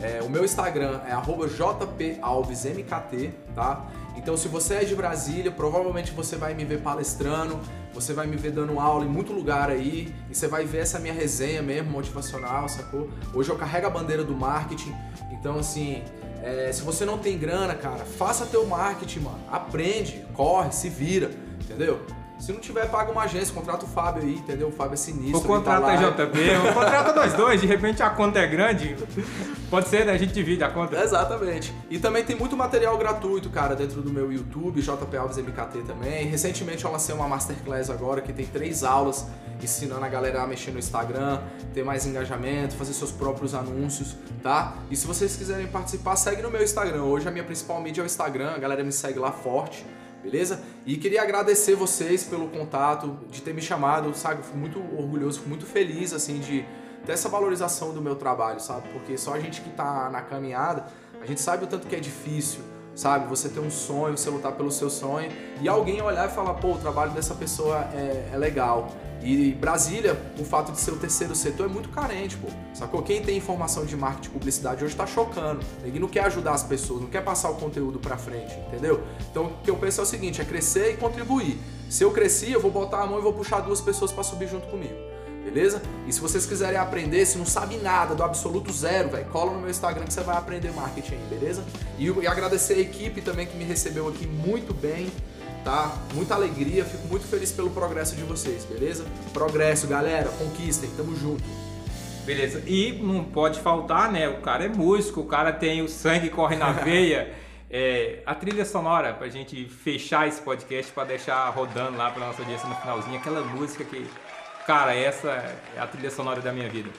É, 0.00 0.22
o 0.22 0.28
meu 0.28 0.44
Instagram 0.44 1.00
é 1.06 1.12
jpalvesmkt, 1.48 3.34
tá? 3.54 3.86
Então, 4.16 4.36
se 4.36 4.48
você 4.48 4.74
é 4.74 4.84
de 4.84 4.94
Brasília, 4.94 5.50
provavelmente 5.50 6.12
você 6.12 6.36
vai 6.36 6.54
me 6.54 6.64
ver 6.64 6.80
palestrando, 6.80 7.58
você 7.94 8.12
vai 8.12 8.26
me 8.26 8.36
ver 8.36 8.52
dando 8.52 8.78
aula 8.78 9.04
em 9.04 9.08
muito 9.08 9.32
lugar 9.32 9.70
aí, 9.70 10.14
e 10.30 10.34
você 10.34 10.46
vai 10.46 10.64
ver 10.64 10.78
essa 10.78 10.98
minha 10.98 11.14
resenha 11.14 11.62
mesmo, 11.62 11.90
motivacional, 11.90 12.68
sacou? 12.68 13.08
Hoje 13.34 13.50
eu 13.50 13.56
carrego 13.56 13.86
a 13.86 13.90
bandeira 13.90 14.24
do 14.24 14.34
marketing, 14.34 14.94
então 15.32 15.58
assim, 15.58 16.02
é, 16.42 16.70
se 16.72 16.82
você 16.82 17.04
não 17.04 17.18
tem 17.18 17.38
grana, 17.38 17.74
cara, 17.74 18.04
faça 18.04 18.44
teu 18.46 18.66
marketing, 18.66 19.20
mano. 19.20 19.40
Aprende, 19.50 20.24
corre, 20.34 20.72
se 20.72 20.88
vira, 20.88 21.30
entendeu? 21.60 22.00
Se 22.42 22.52
não 22.52 22.58
tiver, 22.58 22.90
paga 22.90 23.12
uma 23.12 23.22
agência, 23.22 23.54
contrata 23.54 23.84
o 23.84 23.88
Fábio 23.88 24.24
aí, 24.24 24.34
entendeu? 24.34 24.66
O 24.66 24.72
Fábio 24.72 24.94
é 24.94 24.96
sinistro. 24.96 25.38
O 25.38 25.42
contrato 25.44 25.82
tá 25.82 25.94
é 25.94 25.96
contrato 26.74 27.10
é 27.10 27.14
nós 27.14 27.34
dois, 27.34 27.60
de 27.60 27.68
repente 27.68 28.02
a 28.02 28.10
conta 28.10 28.40
é 28.40 28.46
grande. 28.48 28.96
Pode 29.70 29.88
ser, 29.88 30.04
né? 30.04 30.12
A 30.12 30.18
gente 30.18 30.32
divide 30.32 30.64
a 30.64 30.68
conta. 30.68 31.00
Exatamente. 31.00 31.72
E 31.88 32.00
também 32.00 32.24
tem 32.24 32.34
muito 32.34 32.56
material 32.56 32.98
gratuito, 32.98 33.48
cara, 33.48 33.76
dentro 33.76 34.02
do 34.02 34.10
meu 34.10 34.32
YouTube, 34.32 34.82
JP 34.82 35.16
Alves 35.16 35.36
MKT 35.36 35.82
também. 35.86 36.26
Recentemente 36.26 36.84
eu 36.84 36.90
lancei 36.90 37.14
uma 37.14 37.28
Masterclass 37.28 37.88
agora 37.90 38.20
que 38.20 38.32
tem 38.32 38.44
três 38.44 38.82
aulas 38.82 39.24
ensinando 39.62 40.04
a 40.04 40.08
galera 40.08 40.42
a 40.42 40.46
mexer 40.46 40.72
no 40.72 40.80
Instagram, 40.80 41.38
ter 41.72 41.84
mais 41.84 42.04
engajamento, 42.06 42.74
fazer 42.74 42.92
seus 42.92 43.12
próprios 43.12 43.54
anúncios, 43.54 44.16
tá? 44.42 44.78
E 44.90 44.96
se 44.96 45.06
vocês 45.06 45.36
quiserem 45.36 45.68
participar, 45.68 46.16
segue 46.16 46.42
no 46.42 46.50
meu 46.50 46.64
Instagram. 46.64 47.04
Hoje 47.04 47.28
a 47.28 47.30
minha 47.30 47.44
principal 47.44 47.80
mídia 47.80 48.00
é 48.00 48.04
o 48.04 48.06
Instagram, 48.06 48.50
a 48.50 48.58
galera 48.58 48.82
me 48.82 48.90
segue 48.90 49.20
lá 49.20 49.30
forte. 49.30 49.86
Beleza? 50.22 50.62
E 50.86 50.96
queria 50.96 51.22
agradecer 51.22 51.74
vocês 51.74 52.22
pelo 52.22 52.48
contato, 52.48 53.18
de 53.30 53.42
ter 53.42 53.52
me 53.52 53.60
chamado, 53.60 54.14
sabe? 54.14 54.42
Fico 54.42 54.56
muito 54.56 54.78
orgulhoso, 54.78 55.38
fico 55.38 55.48
muito 55.48 55.66
feliz, 55.66 56.12
assim, 56.12 56.38
de 56.38 56.64
ter 57.04 57.12
essa 57.12 57.28
valorização 57.28 57.92
do 57.92 58.00
meu 58.00 58.14
trabalho, 58.14 58.60
sabe? 58.60 58.88
Porque 58.90 59.18
só 59.18 59.34
a 59.34 59.40
gente 59.40 59.60
que 59.60 59.70
tá 59.70 60.08
na 60.10 60.22
caminhada, 60.22 60.86
a 61.20 61.26
gente 61.26 61.40
sabe 61.40 61.64
o 61.64 61.66
tanto 61.66 61.88
que 61.88 61.96
é 61.96 62.00
difícil, 62.00 62.60
sabe? 62.94 63.26
Você 63.28 63.48
ter 63.48 63.60
um 63.60 63.70
sonho, 63.70 64.16
você 64.16 64.30
lutar 64.30 64.52
pelo 64.52 64.70
seu 64.70 64.90
sonho 64.90 65.30
e 65.60 65.68
alguém 65.68 66.00
olhar 66.00 66.28
e 66.28 66.32
falar, 66.32 66.54
pô, 66.54 66.72
o 66.72 66.78
trabalho 66.78 67.12
dessa 67.12 67.34
pessoa 67.34 67.88
é, 67.94 68.30
é 68.32 68.36
legal. 68.36 68.90
E 69.24 69.52
Brasília, 69.52 70.20
o 70.38 70.44
fato 70.44 70.72
de 70.72 70.80
ser 70.80 70.90
o 70.90 70.96
terceiro 70.96 71.34
setor, 71.34 71.66
é 71.66 71.68
muito 71.68 71.90
carente, 71.90 72.36
pô. 72.36 72.48
Sacou? 72.74 73.02
Quem 73.02 73.22
tem 73.22 73.36
informação 73.36 73.84
de 73.84 73.96
marketing 73.96 74.28
e 74.28 74.32
publicidade 74.32 74.84
hoje 74.84 74.96
tá 74.96 75.06
chocando. 75.06 75.64
Ninguém 75.84 76.00
não 76.00 76.08
quer 76.08 76.24
ajudar 76.24 76.52
as 76.52 76.64
pessoas, 76.64 77.00
não 77.02 77.08
quer 77.08 77.22
passar 77.22 77.50
o 77.50 77.54
conteúdo 77.54 78.00
pra 78.00 78.16
frente, 78.16 78.52
entendeu? 78.66 79.02
Então 79.30 79.46
o 79.46 79.62
que 79.62 79.70
eu 79.70 79.76
penso 79.76 80.00
é 80.00 80.02
o 80.02 80.06
seguinte, 80.06 80.40
é 80.40 80.44
crescer 80.44 80.94
e 80.94 80.96
contribuir. 80.96 81.56
Se 81.88 82.02
eu 82.02 82.10
cresci, 82.10 82.50
eu 82.50 82.60
vou 82.60 82.70
botar 82.70 83.02
a 83.02 83.06
mão 83.06 83.18
e 83.18 83.22
vou 83.22 83.32
puxar 83.32 83.60
duas 83.60 83.80
pessoas 83.80 84.10
pra 84.10 84.24
subir 84.24 84.48
junto 84.48 84.66
comigo. 84.66 85.11
Beleza? 85.44 85.82
E 86.06 86.12
se 86.12 86.20
vocês 86.20 86.46
quiserem 86.46 86.78
aprender, 86.78 87.26
se 87.26 87.36
não 87.36 87.44
sabe 87.44 87.76
nada, 87.76 88.14
do 88.14 88.22
absoluto 88.22 88.72
zero, 88.72 89.10
velho, 89.10 89.24
cola 89.26 89.52
no 89.52 89.60
meu 89.60 89.70
Instagram 89.70 90.04
que 90.04 90.12
você 90.12 90.22
vai 90.22 90.36
aprender 90.36 90.72
marketing 90.72 91.14
aí, 91.14 91.26
beleza? 91.28 91.64
E, 91.98 92.06
e 92.06 92.26
agradecer 92.26 92.74
a 92.74 92.78
equipe 92.78 93.20
também 93.20 93.46
que 93.46 93.56
me 93.56 93.64
recebeu 93.64 94.08
aqui 94.08 94.26
muito 94.26 94.72
bem, 94.72 95.10
tá? 95.64 95.96
Muita 96.14 96.34
alegria, 96.34 96.84
fico 96.84 97.08
muito 97.08 97.26
feliz 97.26 97.50
pelo 97.50 97.70
progresso 97.70 98.14
de 98.14 98.22
vocês, 98.22 98.64
beleza? 98.64 99.04
Progresso, 99.32 99.86
galera, 99.88 100.28
conquistem, 100.30 100.88
tamo 100.96 101.16
junto. 101.16 101.42
Beleza. 102.24 102.62
E 102.66 102.92
não 103.02 103.24
pode 103.24 103.58
faltar, 103.60 104.10
né? 104.12 104.28
O 104.28 104.40
cara 104.40 104.64
é 104.64 104.68
músico, 104.68 105.20
o 105.20 105.26
cara 105.26 105.52
tem 105.52 105.82
o 105.82 105.88
sangue 105.88 106.30
corre 106.30 106.56
na 106.56 106.70
veia. 106.84 107.34
É, 107.68 108.22
a 108.26 108.34
trilha 108.34 108.66
sonora, 108.66 109.14
pra 109.14 109.28
gente 109.28 109.64
fechar 109.64 110.28
esse 110.28 110.40
podcast, 110.42 110.92
pra 110.92 111.04
deixar 111.04 111.48
rodando 111.48 111.96
lá 111.96 112.10
pra 112.10 112.26
nossa 112.26 112.42
audiência 112.42 112.68
no 112.68 112.74
finalzinho, 112.76 113.16
aquela 113.16 113.40
música 113.40 113.82
que, 113.82 114.06
cara, 114.66 114.94
essa 114.94 115.30
é 115.76 115.78
a 115.80 115.86
trilha 115.86 116.10
sonora 116.10 116.40
da 116.40 116.52
minha 116.52 116.68
vida. 116.68 116.90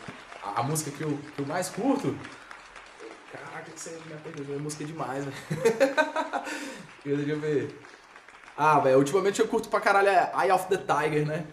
A, 0.43 0.59
a 0.61 0.63
música 0.63 0.91
que 0.91 1.01
eu, 1.01 1.17
que 1.35 1.41
eu 1.41 1.45
mais 1.45 1.69
curto. 1.69 2.15
Caraca, 3.31 3.71
que 3.71 3.79
você 3.79 3.91
me 4.05 4.15
perdeu, 4.31 4.55
é 4.55 4.59
música 4.59 4.83
demais, 4.85 5.25
velho. 5.25 5.37
Deixa 7.05 7.31
eu 7.31 7.39
ver. 7.39 7.79
Ah, 8.57 8.79
velho, 8.79 8.97
ultimamente 8.99 9.39
eu 9.39 9.47
curto 9.47 9.67
pra 9.69 9.79
caralho 9.79 10.09
é 10.09 10.31
Eye 10.37 10.51
of 10.51 10.67
the 10.67 10.77
Tiger, 10.77 11.25
né? 11.25 11.45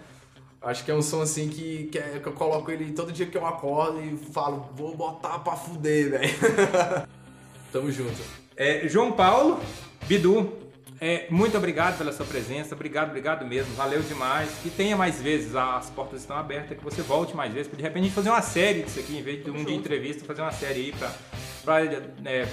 Acho 0.62 0.84
que 0.84 0.90
é 0.90 0.94
um 0.94 1.00
som 1.00 1.22
assim 1.22 1.48
que, 1.48 1.84
que, 1.86 1.98
é- 1.98 2.20
que 2.22 2.26
eu 2.28 2.32
coloco 2.34 2.70
ele 2.70 2.92
todo 2.92 3.10
dia 3.10 3.24
que 3.24 3.36
eu 3.38 3.46
acordo 3.46 3.98
e 4.02 4.14
falo, 4.32 4.68
vou 4.74 4.94
botar 4.94 5.38
pra 5.38 5.54
fuder, 5.56 6.10
velho. 6.10 6.30
Tamo 7.72 7.90
junto. 7.90 8.20
É, 8.56 8.86
João 8.86 9.12
Paulo, 9.12 9.58
Bidu, 10.06 10.52
É, 11.00 11.26
muito 11.30 11.56
obrigado 11.56 11.96
pela 11.96 12.12
sua 12.12 12.26
presença, 12.26 12.74
obrigado, 12.74 13.08
obrigado 13.08 13.46
mesmo, 13.46 13.74
valeu 13.74 14.02
demais. 14.02 14.50
Que 14.62 14.68
tenha 14.68 14.96
mais 14.96 15.20
vezes, 15.20 15.56
as 15.56 15.88
portas 15.90 16.20
estão 16.20 16.36
abertas, 16.36 16.76
que 16.76 16.84
você 16.84 17.00
volte 17.00 17.34
mais 17.34 17.52
vezes, 17.54 17.72
de 17.72 17.82
repente 17.82 18.10
fazer 18.10 18.28
uma 18.28 18.42
série 18.42 18.82
disso 18.82 19.00
aqui, 19.00 19.16
em 19.16 19.22
vez 19.22 19.42
de 19.42 19.50
um 19.50 19.64
de 19.64 19.74
entrevista, 19.74 20.24
fazer 20.26 20.42
uma 20.42 20.52
série 20.52 20.80
aí 20.80 20.94
para 21.64 21.82
é, 22.26 22.46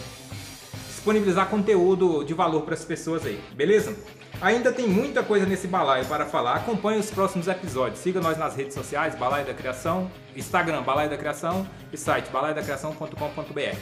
disponibilizar 0.87 1.49
conteúdo 1.49 2.23
de 2.23 2.33
valor 2.33 2.61
para 2.61 2.73
as 2.73 2.85
pessoas 2.85 3.25
aí, 3.25 3.39
beleza? 3.53 3.93
Ainda 4.39 4.71
tem 4.71 4.87
muita 4.87 5.23
coisa 5.23 5.45
nesse 5.45 5.67
balaio 5.67 6.05
para 6.05 6.25
falar. 6.25 6.57
Acompanhe 6.57 6.99
os 6.99 7.09
próximos 7.09 7.47
episódios. 7.47 7.99
Siga 7.99 8.21
nós 8.21 8.37
nas 8.37 8.55
redes 8.55 8.75
sociais, 8.75 9.15
Balaio 9.15 9.47
da 9.47 9.53
Criação, 9.53 10.11
Instagram, 10.35 10.83
Balaio 10.83 11.09
da 11.09 11.17
Criação 11.17 11.67
e 11.91 11.97
site 11.97 12.29
balaiodacriação.com.br. 12.29 13.77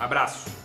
Abraço! 0.00 0.59